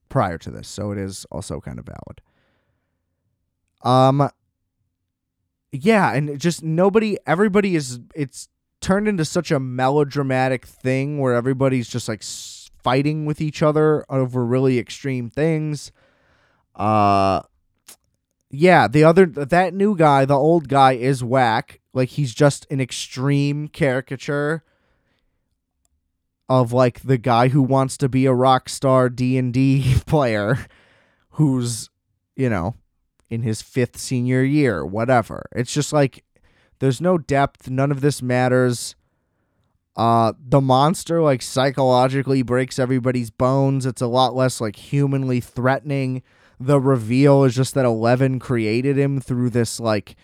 prior 0.10 0.38
to 0.39 0.51
this, 0.51 0.67
so 0.67 0.91
it 0.91 0.97
is 0.97 1.25
also 1.32 1.60
kind 1.60 1.80
of 1.80 1.86
valid. 1.86 2.21
Um, 3.84 4.30
yeah, 5.71 6.13
and 6.13 6.39
just 6.39 6.63
nobody, 6.63 7.17
everybody 7.25 7.75
is, 7.75 7.99
it's 8.13 8.49
turned 8.82 9.08
into 9.08 9.25
such 9.25 9.51
a 9.51 9.60
melodramatic 9.60 10.65
thing 10.65 11.19
where 11.19 11.34
everybody's 11.34 11.88
just 11.88 12.08
like 12.08 12.23
fighting 12.23 13.25
with 13.25 13.41
each 13.41 13.63
other 13.63 14.06
over 14.10 14.45
really 14.45 14.77
extreme 14.77 15.30
things. 15.30 15.91
Uh, 16.75 17.41
yeah, 18.49 18.88
the 18.88 19.04
other 19.04 19.25
that 19.25 19.73
new 19.73 19.95
guy, 19.95 20.25
the 20.25 20.36
old 20.36 20.67
guy, 20.67 20.93
is 20.93 21.23
whack. 21.23 21.80
Like 21.93 22.10
he's 22.10 22.34
just 22.34 22.67
an 22.69 22.82
extreme 22.82 23.67
caricature 23.67 24.63
of 26.49 26.73
like 26.73 27.01
the 27.01 27.17
guy 27.17 27.49
who 27.49 27.62
wants 27.62 27.97
to 27.97 28.10
be 28.10 28.25
a 28.25 28.34
rock 28.34 28.69
star 28.69 29.10
D 29.10 29.38
and 29.38 29.54
D 29.54 29.95
player, 30.06 30.65
who's 31.32 31.89
you 32.36 32.49
know 32.49 32.75
in 33.30 33.43
his 33.43 33.62
fifth 33.62 33.97
senior 33.97 34.43
year, 34.43 34.86
whatever. 34.86 35.45
It's 35.54 35.73
just 35.73 35.93
like 35.93 36.23
there's 36.80 37.01
no 37.01 37.17
depth. 37.17 37.69
None 37.69 37.91
of 37.91 38.01
this 38.01 38.21
matters. 38.21 38.95
Uh, 39.95 40.34
the 40.39 40.62
monster 40.62 41.21
like 41.21 41.41
psychologically 41.41 42.41
breaks 42.41 42.80
everybody's 42.80 43.30
bones. 43.30 43.86
It's 43.86 44.01
a 44.01 44.08
lot 44.08 44.36
less 44.36 44.62
like 44.62 44.75
humanly 44.75 45.41
threatening 45.41 46.23
the 46.62 46.80
reveal 46.80 47.43
is 47.43 47.56
just 47.56 47.73
that 47.73 47.86
Eleven 47.86 48.38
created 48.39 48.97
him 48.97 49.19
through 49.19 49.49
this 49.49 49.80
like 49.80 50.15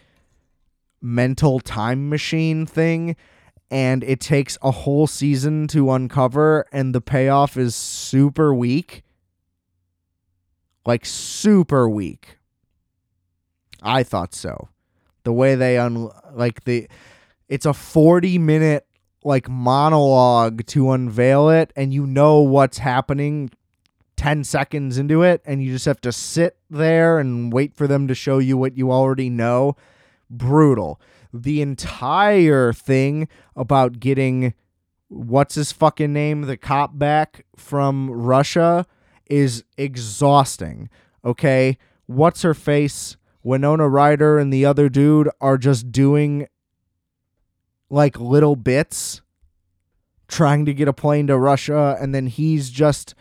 mental 1.02 1.60
time 1.60 2.10
machine 2.10 2.66
thing 2.66 3.16
and 3.70 4.04
it 4.04 4.20
takes 4.20 4.58
a 4.62 4.72
whole 4.72 5.08
season 5.08 5.68
to 5.68 5.92
uncover 5.92 6.66
and 6.72 6.96
the 6.96 7.02
payoff 7.02 7.58
is 7.58 7.76
super 7.76 8.54
weak 8.54 9.04
like 10.86 11.06
super 11.06 11.90
weak 11.90 12.38
i 13.82 14.04
thought 14.04 14.34
so 14.34 14.70
the 15.24 15.34
way 15.34 15.56
they 15.56 15.78
un 15.78 16.10
like 16.34 16.64
the 16.64 16.88
it's 17.50 17.66
a 17.66 17.74
40 17.74 18.38
minute 18.38 18.86
like 19.24 19.50
monologue 19.50 20.66
to 20.68 20.92
unveil 20.92 21.50
it 21.50 21.74
and 21.76 21.94
you 21.94 22.06
know 22.06 22.40
what's 22.40 22.78
happening 22.78 23.50
10 24.18 24.44
seconds 24.44 24.98
into 24.98 25.22
it 25.22 25.42
and 25.46 25.64
you 25.64 25.72
just 25.72 25.86
have 25.86 26.02
to 26.02 26.12
sit 26.12 26.58
there 26.70 27.20
and 27.20 27.54
wait 27.54 27.74
for 27.74 27.88
them 27.88 28.08
to 28.08 28.16
show 28.16 28.40
you 28.40 28.58
what 28.58 28.76
you 28.76 28.92
already 28.92 29.30
know. 29.30 29.76
Brutal. 30.30 31.00
The 31.42 31.62
entire 31.62 32.74
thing 32.74 33.28
about 33.56 34.00
getting 34.00 34.54
what's 35.10 35.56
his 35.56 35.72
fucking 35.72 36.12
name, 36.12 36.42
the 36.44 36.58
cop 36.58 36.98
back 36.98 37.46
from 37.56 38.10
Russia 38.10 38.86
is 39.30 39.64
exhausting. 39.78 40.90
Okay? 41.24 41.78
What's 42.06 42.42
her 42.42 42.54
face? 42.54 43.18
Winona 43.44 43.88
Ryder 43.88 44.38
and 44.38 44.52
the 44.52 44.66
other 44.66 44.90
dude 44.90 45.30
are 45.40 45.58
just 45.58 45.92
doing 45.92 46.48
like 47.90 48.20
little 48.20 48.58
bits 48.58 49.22
trying 50.28 50.66
to 50.66 50.74
get 50.74 50.90
a 50.90 50.94
plane 50.94 51.28
to 51.28 51.38
Russia 51.38 51.98
and 52.02 52.14
then 52.14 52.28
he's 52.28 52.70
just 52.70 53.16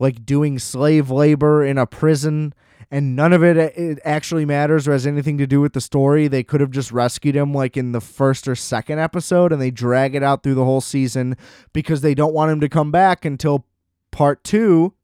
like 0.00 0.26
doing 0.26 0.58
slave 0.58 1.10
labor 1.10 1.64
in 1.64 1.78
a 1.78 1.86
prison 1.86 2.52
and 2.94 3.16
none 3.16 3.32
of 3.32 3.42
it, 3.42 3.56
it 3.56 3.98
actually 4.04 4.44
matters 4.44 4.86
or 4.86 4.92
has 4.92 5.04
anything 5.04 5.36
to 5.38 5.48
do 5.48 5.60
with 5.60 5.72
the 5.72 5.80
story. 5.80 6.28
They 6.28 6.44
could 6.44 6.60
have 6.60 6.70
just 6.70 6.92
rescued 6.92 7.34
him 7.34 7.52
like 7.52 7.76
in 7.76 7.90
the 7.90 8.00
first 8.00 8.46
or 8.46 8.54
second 8.54 9.00
episode 9.00 9.52
and 9.52 9.60
they 9.60 9.72
drag 9.72 10.14
it 10.14 10.22
out 10.22 10.44
through 10.44 10.54
the 10.54 10.64
whole 10.64 10.80
season 10.80 11.36
because 11.72 12.02
they 12.02 12.14
don't 12.14 12.32
want 12.32 12.52
him 12.52 12.60
to 12.60 12.68
come 12.68 12.92
back 12.92 13.24
until 13.24 13.66
part 14.12 14.44
2 14.44 14.94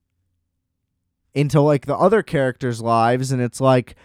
into 1.35 1.61
like 1.61 1.87
the 1.87 1.97
other 1.97 2.23
characters' 2.23 2.81
lives 2.81 3.33
and 3.33 3.43
it's 3.43 3.61
like 3.61 3.97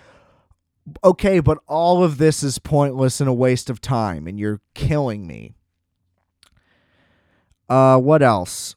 okay, 1.03 1.39
but 1.39 1.59
all 1.67 2.03
of 2.03 2.17
this 2.17 2.41
is 2.41 2.57
pointless 2.57 3.21
and 3.21 3.29
a 3.29 3.33
waste 3.33 3.69
of 3.69 3.81
time 3.81 4.25
and 4.25 4.39
you're 4.39 4.61
killing 4.73 5.27
me. 5.27 5.53
Uh 7.69 7.99
what 7.99 8.23
else? 8.23 8.75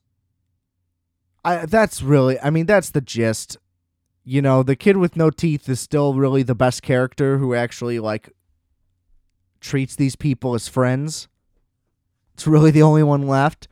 I 1.46 1.64
that's 1.64 2.02
really 2.02 2.38
I 2.40 2.50
mean 2.50 2.66
that's 2.66 2.90
the 2.90 3.00
gist. 3.00 3.56
You 4.30 4.42
know, 4.42 4.62
the 4.62 4.76
kid 4.76 4.98
with 4.98 5.16
no 5.16 5.30
teeth 5.30 5.70
is 5.70 5.80
still 5.80 6.12
really 6.12 6.42
the 6.42 6.54
best 6.54 6.82
character 6.82 7.38
who 7.38 7.54
actually 7.54 7.98
like 7.98 8.28
treats 9.58 9.96
these 9.96 10.16
people 10.16 10.52
as 10.52 10.68
friends. 10.68 11.28
It's 12.34 12.46
really 12.46 12.70
the 12.70 12.82
only 12.82 13.02
one 13.02 13.26
left. 13.26 13.68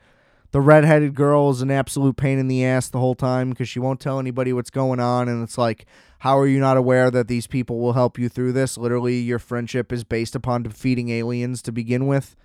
The 0.49 0.59
redheaded 0.59 1.13
girl 1.13 1.51
is 1.51 1.61
an 1.61 1.69
absolute 1.69 2.17
pain 2.17 2.39
in 2.39 2.47
the 2.47 2.65
ass 2.65 2.89
the 2.89 2.97
whole 2.97 3.13
time 3.13 3.51
because 3.51 3.69
she 3.69 3.77
won't 3.77 3.99
tell 3.99 4.17
anybody 4.17 4.51
what's 4.51 4.71
going 4.71 4.99
on 4.99 5.29
and 5.29 5.43
it's 5.43 5.59
like 5.59 5.85
how 6.21 6.39
are 6.39 6.47
you 6.47 6.59
not 6.59 6.75
aware 6.75 7.11
that 7.11 7.27
these 7.27 7.45
people 7.45 7.79
will 7.79 7.93
help 7.93 8.17
you 8.17 8.27
through 8.27 8.53
this? 8.53 8.79
Literally 8.79 9.19
your 9.19 9.37
friendship 9.37 9.93
is 9.93 10.03
based 10.03 10.33
upon 10.33 10.63
defeating 10.63 11.09
aliens 11.09 11.61
to 11.61 11.71
begin 11.71 12.07
with 12.07 12.35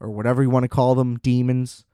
or 0.00 0.10
whatever 0.10 0.42
you 0.42 0.50
want 0.50 0.64
to 0.64 0.68
call 0.68 0.94
them, 0.94 1.16
demons. 1.16 1.86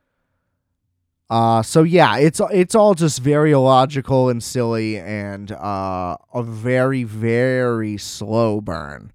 Uh, 1.30 1.62
so 1.62 1.82
yeah, 1.82 2.16
it's 2.18 2.40
it's 2.52 2.74
all 2.74 2.94
just 2.94 3.20
very 3.20 3.52
illogical 3.52 4.28
and 4.28 4.42
silly, 4.42 4.98
and 4.98 5.52
uh, 5.52 6.16
a 6.34 6.42
very 6.42 7.02
very 7.02 7.96
slow 7.96 8.60
burn. 8.60 9.12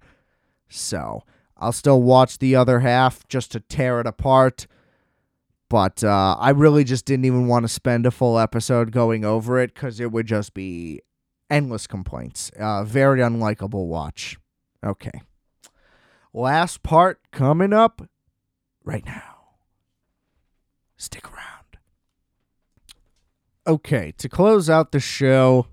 So 0.68 1.22
I'll 1.56 1.72
still 1.72 2.02
watch 2.02 2.38
the 2.38 2.56
other 2.56 2.80
half 2.80 3.26
just 3.28 3.52
to 3.52 3.60
tear 3.60 4.00
it 4.00 4.06
apart. 4.06 4.66
But 5.68 6.02
uh, 6.02 6.36
I 6.38 6.50
really 6.50 6.82
just 6.82 7.04
didn't 7.04 7.26
even 7.26 7.46
want 7.46 7.62
to 7.62 7.68
spend 7.68 8.04
a 8.04 8.10
full 8.10 8.40
episode 8.40 8.90
going 8.90 9.24
over 9.24 9.60
it 9.60 9.72
because 9.72 10.00
it 10.00 10.10
would 10.10 10.26
just 10.26 10.52
be 10.52 11.00
endless 11.48 11.86
complaints. 11.86 12.50
Uh, 12.58 12.82
very 12.82 13.20
unlikable 13.20 13.86
watch. 13.86 14.36
Okay. 14.84 15.22
Last 16.32 16.82
part 16.82 17.20
coming 17.30 17.72
up 17.72 18.02
right 18.84 19.04
now. 19.06 19.36
Stick 20.96 21.32
around. 21.32 21.49
Okay, 23.70 24.12
to 24.18 24.28
close 24.28 24.68
out 24.68 24.90
the 24.90 24.98
show, 24.98 25.68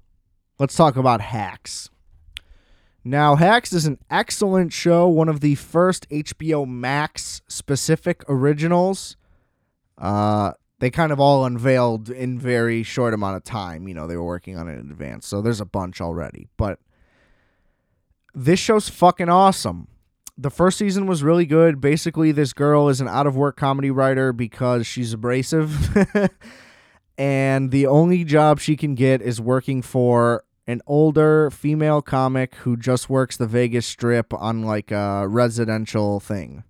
let's 0.59 0.75
talk 0.75 0.97
about 0.97 1.19
Hacks. 1.19 1.89
Now, 3.03 3.33
Hacks 3.33 3.73
is 3.73 3.87
an 3.87 3.97
excellent 4.11 4.71
show, 4.71 5.07
one 5.07 5.27
of 5.27 5.39
the 5.39 5.55
first 5.55 6.07
HBO 6.11 6.67
Max 6.67 7.41
specific 7.47 8.23
originals. 8.29 9.17
Uh, 9.97 10.51
they 10.77 10.91
kind 10.91 11.11
of 11.11 11.19
all 11.19 11.43
unveiled 11.43 12.11
in 12.11 12.37
very 12.37 12.83
short 12.83 13.15
amount 13.15 13.37
of 13.37 13.43
time. 13.43 13.87
You 13.87 13.95
know, 13.95 14.05
they 14.05 14.15
were 14.15 14.23
working 14.23 14.59
on 14.59 14.67
it 14.67 14.77
in 14.77 14.91
advance, 14.91 15.25
so 15.25 15.41
there's 15.41 15.59
a 15.59 15.65
bunch 15.65 15.99
already. 15.99 16.49
But 16.55 16.77
this 18.35 18.59
show's 18.59 18.89
fucking 18.89 19.29
awesome 19.29 19.87
the 20.37 20.51
first 20.51 20.77
season 20.77 21.07
was 21.07 21.23
really 21.23 21.45
good. 21.45 21.81
Basically, 21.81 22.31
this 22.31 22.53
girl 22.53 22.89
is 22.89 23.01
an 23.01 23.07
out 23.07 23.25
of 23.25 23.35
work 23.35 23.57
comedy 23.57 23.89
writer 23.89 24.31
because 24.31 24.85
she's 24.85 25.13
abrasive. 25.13 25.97
and 27.17 27.71
the 27.71 27.87
only 27.87 28.23
job 28.23 28.59
she 28.59 28.75
can 28.75 28.95
get 28.95 29.21
is 29.21 29.41
working 29.41 29.81
for 29.81 30.43
an 30.67 30.81
older 30.85 31.49
female 31.49 32.01
comic 32.01 32.55
who 32.55 32.75
just 32.77 33.09
works 33.09 33.37
the 33.37 33.47
Vegas 33.47 33.85
strip 33.85 34.33
on 34.33 34.63
like 34.63 34.91
a 34.91 35.27
residential 35.27 36.19
thing. 36.19 36.63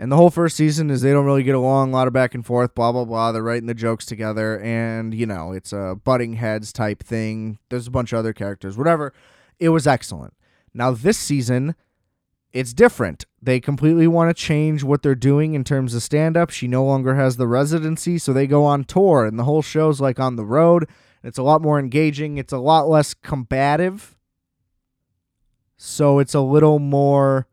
And 0.00 0.12
the 0.12 0.16
whole 0.16 0.30
first 0.30 0.56
season 0.56 0.90
is 0.90 1.00
they 1.00 1.10
don't 1.10 1.26
really 1.26 1.42
get 1.42 1.56
along, 1.56 1.90
a 1.90 1.92
lot 1.92 2.06
of 2.06 2.12
back 2.12 2.32
and 2.34 2.46
forth, 2.46 2.74
blah 2.74 2.92
blah 2.92 3.04
blah. 3.04 3.32
They're 3.32 3.42
writing 3.42 3.66
the 3.66 3.74
jokes 3.74 4.06
together, 4.06 4.60
and 4.60 5.12
you 5.12 5.26
know 5.26 5.52
it's 5.52 5.72
a 5.72 5.96
butting 6.02 6.34
heads 6.34 6.72
type 6.72 7.02
thing. 7.02 7.58
There's 7.68 7.88
a 7.88 7.90
bunch 7.90 8.12
of 8.12 8.20
other 8.20 8.32
characters, 8.32 8.78
whatever. 8.78 9.12
It 9.58 9.70
was 9.70 9.88
excellent. 9.88 10.34
Now 10.72 10.92
this 10.92 11.18
season, 11.18 11.74
it's 12.52 12.72
different. 12.72 13.26
They 13.42 13.60
completely 13.60 14.06
want 14.06 14.34
to 14.34 14.42
change 14.42 14.82
what 14.82 15.02
they're 15.02 15.14
doing 15.14 15.54
in 15.54 15.64
terms 15.64 15.94
of 15.94 16.02
stand 16.02 16.36
up. 16.36 16.50
She 16.50 16.66
no 16.66 16.84
longer 16.84 17.14
has 17.14 17.36
the 17.36 17.46
residency, 17.46 18.18
so 18.18 18.32
they 18.32 18.46
go 18.46 18.64
on 18.64 18.84
tour, 18.84 19.24
and 19.24 19.38
the 19.38 19.44
whole 19.44 19.62
show's 19.62 20.00
like 20.00 20.18
on 20.18 20.36
the 20.36 20.44
road. 20.44 20.88
It's 21.22 21.38
a 21.38 21.42
lot 21.42 21.62
more 21.62 21.78
engaging, 21.78 22.38
it's 22.38 22.52
a 22.52 22.58
lot 22.58 22.88
less 22.88 23.14
combative. 23.14 24.16
So 25.76 26.18
it's 26.18 26.34
a 26.34 26.40
little 26.40 26.78
more, 26.78 27.46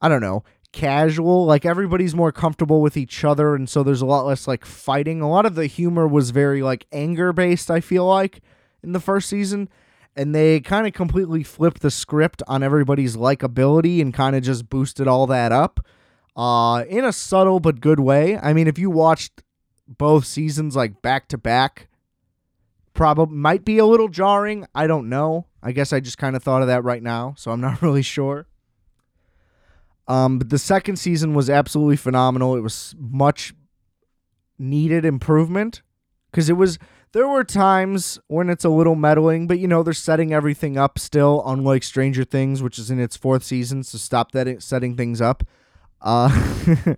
I 0.00 0.08
don't 0.08 0.20
know, 0.20 0.44
casual. 0.72 1.46
Like 1.46 1.64
everybody's 1.64 2.14
more 2.14 2.32
comfortable 2.32 2.82
with 2.82 2.96
each 2.96 3.24
other, 3.24 3.54
and 3.54 3.68
so 3.68 3.82
there's 3.82 4.02
a 4.02 4.06
lot 4.06 4.26
less 4.26 4.46
like 4.46 4.64
fighting. 4.64 5.20
A 5.20 5.30
lot 5.30 5.46
of 5.46 5.54
the 5.54 5.66
humor 5.66 6.06
was 6.06 6.30
very 6.30 6.62
like 6.62 6.86
anger 6.92 7.32
based, 7.32 7.70
I 7.70 7.80
feel 7.80 8.06
like, 8.06 8.42
in 8.82 8.92
the 8.92 9.00
first 9.00 9.28
season 9.28 9.68
and 10.18 10.34
they 10.34 10.58
kind 10.58 10.84
of 10.84 10.92
completely 10.92 11.44
flipped 11.44 11.80
the 11.80 11.92
script 11.92 12.42
on 12.48 12.64
everybody's 12.64 13.16
likability 13.16 14.02
and 14.02 14.12
kind 14.12 14.34
of 14.34 14.42
just 14.42 14.68
boosted 14.68 15.06
all 15.06 15.28
that 15.28 15.52
up 15.52 15.78
uh, 16.36 16.84
in 16.88 17.04
a 17.04 17.12
subtle 17.12 17.60
but 17.60 17.80
good 17.80 18.00
way. 18.00 18.36
I 18.36 18.52
mean, 18.52 18.66
if 18.66 18.80
you 18.80 18.90
watched 18.90 19.44
both 19.86 20.26
seasons 20.26 20.74
like 20.74 21.00
back 21.02 21.28
to 21.28 21.38
back, 21.38 21.88
probably 22.94 23.36
might 23.36 23.64
be 23.64 23.78
a 23.78 23.86
little 23.86 24.08
jarring. 24.08 24.66
I 24.74 24.88
don't 24.88 25.08
know. 25.08 25.46
I 25.62 25.70
guess 25.70 25.92
I 25.92 26.00
just 26.00 26.18
kind 26.18 26.34
of 26.34 26.42
thought 26.42 26.62
of 26.62 26.68
that 26.68 26.82
right 26.82 27.02
now, 27.02 27.34
so 27.38 27.52
I'm 27.52 27.60
not 27.62 27.80
really 27.80 28.02
sure. 28.02 28.48
Um, 30.08 30.38
but 30.38 30.50
the 30.50 30.58
second 30.58 30.96
season 30.96 31.32
was 31.32 31.48
absolutely 31.48 31.96
phenomenal. 31.96 32.56
It 32.56 32.60
was 32.60 32.96
much 32.98 33.54
needed 34.58 35.04
improvement 35.04 35.82
because 36.32 36.50
it 36.50 36.54
was 36.54 36.76
there 37.18 37.26
were 37.26 37.42
times 37.42 38.20
when 38.28 38.48
it's 38.48 38.64
a 38.64 38.68
little 38.68 38.94
meddling, 38.94 39.48
but 39.48 39.58
you 39.58 39.66
know, 39.66 39.82
they're 39.82 39.92
setting 39.92 40.32
everything 40.32 40.78
up 40.78 41.00
still, 41.00 41.42
unlike 41.44 41.82
Stranger 41.82 42.22
Things, 42.22 42.62
which 42.62 42.78
is 42.78 42.92
in 42.92 43.00
its 43.00 43.16
fourth 43.16 43.42
season, 43.42 43.82
so 43.82 43.98
stop 43.98 44.30
that 44.30 44.62
setting 44.62 44.96
things 44.96 45.20
up. 45.20 45.42
Uh, 46.00 46.28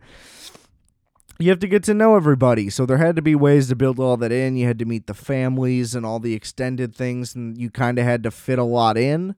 you 1.38 1.48
have 1.48 1.58
to 1.60 1.66
get 1.66 1.82
to 1.84 1.94
know 1.94 2.16
everybody, 2.16 2.68
so 2.68 2.84
there 2.84 2.98
had 2.98 3.16
to 3.16 3.22
be 3.22 3.34
ways 3.34 3.68
to 3.68 3.74
build 3.74 3.98
all 3.98 4.18
that 4.18 4.30
in. 4.30 4.58
You 4.58 4.66
had 4.66 4.78
to 4.80 4.84
meet 4.84 5.06
the 5.06 5.14
families 5.14 5.94
and 5.94 6.04
all 6.04 6.20
the 6.20 6.34
extended 6.34 6.94
things, 6.94 7.34
and 7.34 7.56
you 7.56 7.70
kind 7.70 7.98
of 7.98 8.04
had 8.04 8.22
to 8.24 8.30
fit 8.30 8.58
a 8.58 8.62
lot 8.62 8.98
in. 8.98 9.36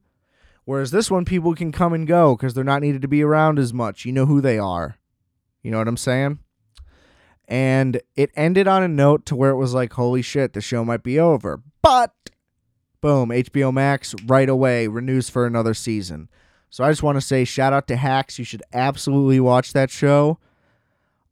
Whereas 0.65 0.91
this 0.91 1.09
one, 1.09 1.23
people 1.23 1.55
can 1.55 1.71
come 1.71 1.93
and 1.93 2.05
go 2.05 2.35
because 2.35 2.55
they're 2.55 2.63
not 2.65 2.81
needed 2.81 3.03
to 3.03 3.07
be 3.07 3.23
around 3.23 3.57
as 3.57 3.73
much. 3.73 4.03
You 4.03 4.11
know 4.11 4.25
who 4.25 4.41
they 4.41 4.59
are. 4.59 4.97
You 5.61 5.71
know 5.71 5.77
what 5.77 5.87
I'm 5.87 5.95
saying? 5.95 6.39
And 7.47 8.01
it 8.15 8.31
ended 8.35 8.67
on 8.67 8.83
a 8.83 8.87
note 8.87 9.25
to 9.27 9.35
where 9.35 9.51
it 9.51 9.57
was 9.57 9.73
like, 9.73 9.93
holy 9.93 10.21
shit, 10.21 10.53
the 10.53 10.61
show 10.61 10.85
might 10.85 11.03
be 11.03 11.19
over. 11.19 11.61
But 11.81 12.13
boom, 13.01 13.29
HBO 13.29 13.73
Max 13.73 14.15
right 14.25 14.49
away 14.49 14.87
renews 14.87 15.29
for 15.29 15.45
another 15.45 15.73
season. 15.73 16.29
So 16.69 16.83
I 16.83 16.89
just 16.89 17.03
want 17.03 17.17
to 17.17 17.21
say 17.21 17.43
shout 17.43 17.73
out 17.73 17.87
to 17.89 17.95
Hacks. 17.95 18.39
You 18.39 18.45
should 18.45 18.63
absolutely 18.73 19.39
watch 19.39 19.73
that 19.73 19.91
show. 19.91 20.39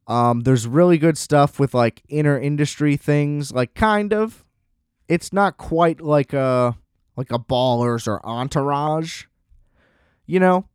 Um, 0.06 0.40
there's 0.42 0.68
really 0.68 0.98
good 0.98 1.16
stuff 1.16 1.58
with 1.58 1.74
like 1.74 2.02
inner 2.08 2.38
industry 2.38 2.96
things, 2.96 3.52
like 3.52 3.74
kind 3.74 4.12
of. 4.12 4.44
It's 5.08 5.32
not 5.32 5.56
quite 5.56 6.00
like 6.00 6.32
a 6.32 6.76
like 7.16 7.32
a 7.32 7.38
ballers 7.38 8.06
or 8.06 8.24
entourage, 8.24 9.24
you 10.26 10.38
know, 10.38 10.68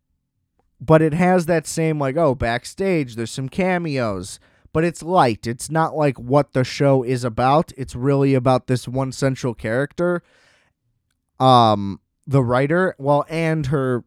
but 0.79 1.01
it 1.01 1.13
has 1.13 1.45
that 1.45 1.65
same 1.65 1.99
like 1.99 2.17
oh 2.17 2.35
backstage. 2.35 3.15
There's 3.15 3.31
some 3.31 3.49
cameos 3.49 4.39
but 4.77 4.83
it's 4.83 5.01
light. 5.01 5.47
It's 5.47 5.71
not 5.71 5.95
like 5.95 6.19
what 6.19 6.53
the 6.53 6.63
show 6.63 7.01
is 7.01 7.23
about. 7.23 7.71
It's 7.75 7.95
really 7.95 8.35
about 8.35 8.67
this 8.67 8.87
one 8.87 9.11
central 9.11 9.55
character. 9.55 10.21
Um 11.39 11.99
the 12.27 12.43
writer, 12.43 12.93
well 12.99 13.25
and 13.27 13.65
her 13.65 14.03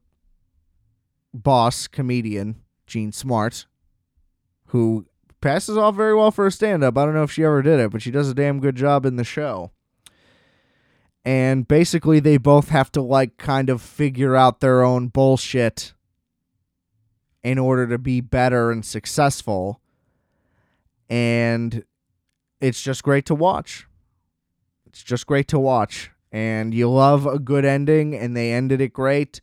boss 1.35 1.89
comedian, 1.89 2.63
Jean 2.87 3.11
Smart, 3.11 3.67
who 4.67 5.07
passes 5.41 5.77
off 5.77 5.97
very 5.97 6.15
well 6.15 6.31
for 6.31 6.47
a 6.47 6.53
stand 6.53 6.85
up. 6.85 6.97
I 6.97 7.05
don't 7.05 7.15
know 7.15 7.25
if 7.25 7.33
she 7.33 7.43
ever 7.43 7.63
did 7.63 7.81
it, 7.81 7.91
but 7.91 8.01
she 8.01 8.13
does 8.13 8.31
a 8.31 8.35
damn 8.35 8.61
good 8.61 8.77
job 8.77 9.05
in 9.05 9.17
the 9.17 9.25
show. 9.25 9.73
And 11.25 11.67
basically 11.67 12.21
they 12.21 12.37
both 12.37 12.69
have 12.69 12.93
to 12.93 13.03
like 13.03 13.39
kind 13.39 13.71
of 13.71 13.83
figure 13.83 14.37
out 14.37 14.61
their 14.61 14.85
own 14.85 15.09
bullshit 15.09 15.95
in 17.43 17.59
order 17.59 17.89
to 17.89 17.99
be 17.99 18.21
better 18.21 18.71
and 18.71 18.85
successful 18.85 19.81
and 21.11 21.85
it's 22.61 22.81
just 22.81 23.03
great 23.03 23.27
to 23.27 23.35
watch. 23.35 23.87
It's 24.87 25.03
just 25.03 25.27
great 25.27 25.49
to 25.49 25.59
watch. 25.59 26.11
And 26.33 26.73
you 26.73 26.89
love 26.89 27.27
a 27.27 27.39
good 27.39 27.65
ending, 27.65 28.15
and 28.15 28.37
they 28.37 28.53
ended 28.53 28.81
it 28.81 28.93
great. 28.93 29.41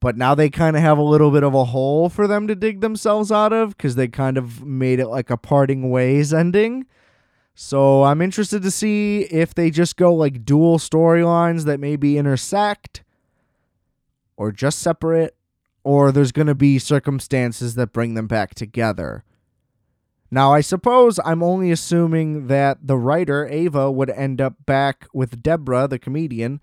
But 0.00 0.16
now 0.16 0.34
they 0.34 0.50
kind 0.50 0.76
of 0.76 0.82
have 0.82 0.98
a 0.98 1.02
little 1.02 1.30
bit 1.30 1.42
of 1.42 1.54
a 1.54 1.64
hole 1.64 2.08
for 2.08 2.28
them 2.28 2.46
to 2.46 2.54
dig 2.54 2.82
themselves 2.82 3.32
out 3.32 3.52
of 3.52 3.76
because 3.76 3.96
they 3.96 4.06
kind 4.06 4.36
of 4.36 4.64
made 4.64 5.00
it 5.00 5.08
like 5.08 5.30
a 5.30 5.36
parting 5.36 5.90
ways 5.90 6.32
ending. 6.32 6.86
So 7.54 8.04
I'm 8.04 8.22
interested 8.22 8.62
to 8.62 8.70
see 8.70 9.22
if 9.22 9.54
they 9.54 9.70
just 9.70 9.96
go 9.96 10.14
like 10.14 10.44
dual 10.44 10.78
storylines 10.78 11.64
that 11.64 11.80
maybe 11.80 12.16
intersect 12.16 13.02
or 14.36 14.52
just 14.52 14.78
separate, 14.78 15.34
or 15.82 16.12
there's 16.12 16.30
going 16.30 16.46
to 16.46 16.54
be 16.54 16.78
circumstances 16.78 17.74
that 17.74 17.92
bring 17.92 18.14
them 18.14 18.28
back 18.28 18.54
together. 18.54 19.24
Now, 20.30 20.52
I 20.52 20.60
suppose 20.60 21.18
I'm 21.24 21.42
only 21.42 21.70
assuming 21.70 22.48
that 22.48 22.86
the 22.86 22.98
writer, 22.98 23.46
Ava, 23.48 23.90
would 23.90 24.10
end 24.10 24.40
up 24.40 24.54
back 24.66 25.06
with 25.14 25.42
Deborah, 25.42 25.88
the 25.88 25.98
comedian. 25.98 26.60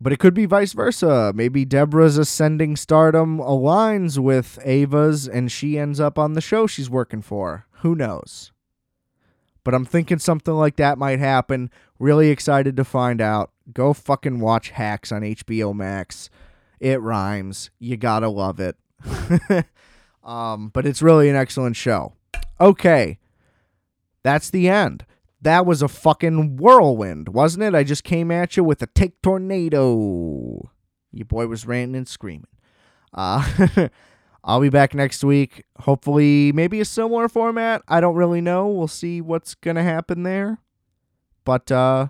But 0.00 0.12
it 0.12 0.20
could 0.20 0.34
be 0.34 0.46
vice 0.46 0.74
versa. 0.74 1.32
Maybe 1.34 1.64
Deborah's 1.64 2.18
ascending 2.18 2.76
stardom 2.76 3.38
aligns 3.38 4.16
with 4.18 4.60
Ava's 4.64 5.26
and 5.26 5.50
she 5.50 5.76
ends 5.76 5.98
up 5.98 6.18
on 6.18 6.34
the 6.34 6.40
show 6.40 6.68
she's 6.68 6.88
working 6.88 7.22
for. 7.22 7.66
Who 7.80 7.96
knows? 7.96 8.52
but 9.68 9.74
I'm 9.74 9.84
thinking 9.84 10.18
something 10.18 10.54
like 10.54 10.76
that 10.76 10.96
might 10.96 11.18
happen. 11.18 11.70
Really 11.98 12.30
excited 12.30 12.74
to 12.78 12.84
find 12.84 13.20
out. 13.20 13.50
Go 13.70 13.92
fucking 13.92 14.40
watch 14.40 14.70
Hacks 14.70 15.12
on 15.12 15.20
HBO 15.20 15.74
Max. 15.74 16.30
It 16.80 17.02
rhymes. 17.02 17.68
You 17.78 17.98
gotta 17.98 18.30
love 18.30 18.60
it. 18.60 18.76
um, 20.28 20.68
but 20.68 20.86
it's 20.86 21.00
really 21.00 21.30
an 21.30 21.36
excellent 21.36 21.74
show. 21.74 22.12
Okay. 22.60 23.18
That's 24.22 24.50
the 24.50 24.68
end. 24.68 25.06
That 25.40 25.64
was 25.64 25.80
a 25.80 25.88
fucking 25.88 26.58
whirlwind, 26.58 27.30
wasn't 27.30 27.64
it? 27.64 27.74
I 27.74 27.82
just 27.82 28.04
came 28.04 28.30
at 28.30 28.56
you 28.56 28.62
with 28.62 28.82
a 28.82 28.86
take 28.88 29.20
tornado. 29.22 30.70
Your 31.12 31.24
boy 31.24 31.46
was 31.46 31.66
ranting 31.66 31.96
and 31.96 32.06
screaming. 32.06 32.46
Uh, 33.14 33.88
I'll 34.44 34.60
be 34.60 34.68
back 34.68 34.94
next 34.94 35.24
week. 35.24 35.64
Hopefully, 35.80 36.52
maybe 36.52 36.80
a 36.80 36.84
similar 36.84 37.28
format. 37.28 37.82
I 37.88 38.00
don't 38.00 38.16
really 38.16 38.42
know. 38.42 38.68
We'll 38.68 38.86
see 38.86 39.22
what's 39.22 39.54
going 39.54 39.76
to 39.76 39.82
happen 39.82 40.24
there. 40.24 40.58
But, 41.44 41.72
uh, 41.72 42.08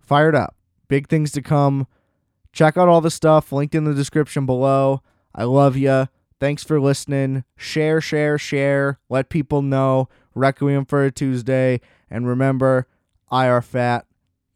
fired 0.00 0.34
up. 0.34 0.56
Big 0.88 1.08
things 1.08 1.30
to 1.32 1.42
come. 1.42 1.86
Check 2.52 2.76
out 2.76 2.88
all 2.88 3.00
the 3.00 3.10
stuff 3.10 3.52
linked 3.52 3.76
in 3.76 3.84
the 3.84 3.94
description 3.94 4.46
below. 4.46 5.02
I 5.32 5.44
love 5.44 5.76
you. 5.76 6.08
Thanks 6.40 6.64
for 6.64 6.80
listening. 6.80 7.44
Share, 7.54 8.00
share, 8.00 8.38
share. 8.38 8.98
Let 9.10 9.28
people 9.28 9.60
know. 9.60 10.08
Requiem 10.34 10.86
for 10.86 11.04
a 11.04 11.10
Tuesday. 11.12 11.80
And 12.08 12.26
remember, 12.26 12.86
I 13.30 13.46
are 13.48 13.60
fat. 13.60 14.06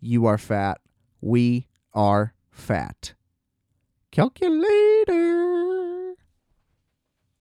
You 0.00 0.24
are 0.24 0.38
fat. 0.38 0.80
We 1.20 1.66
are 1.92 2.32
fat. 2.50 3.12
Calculator. 4.10 4.64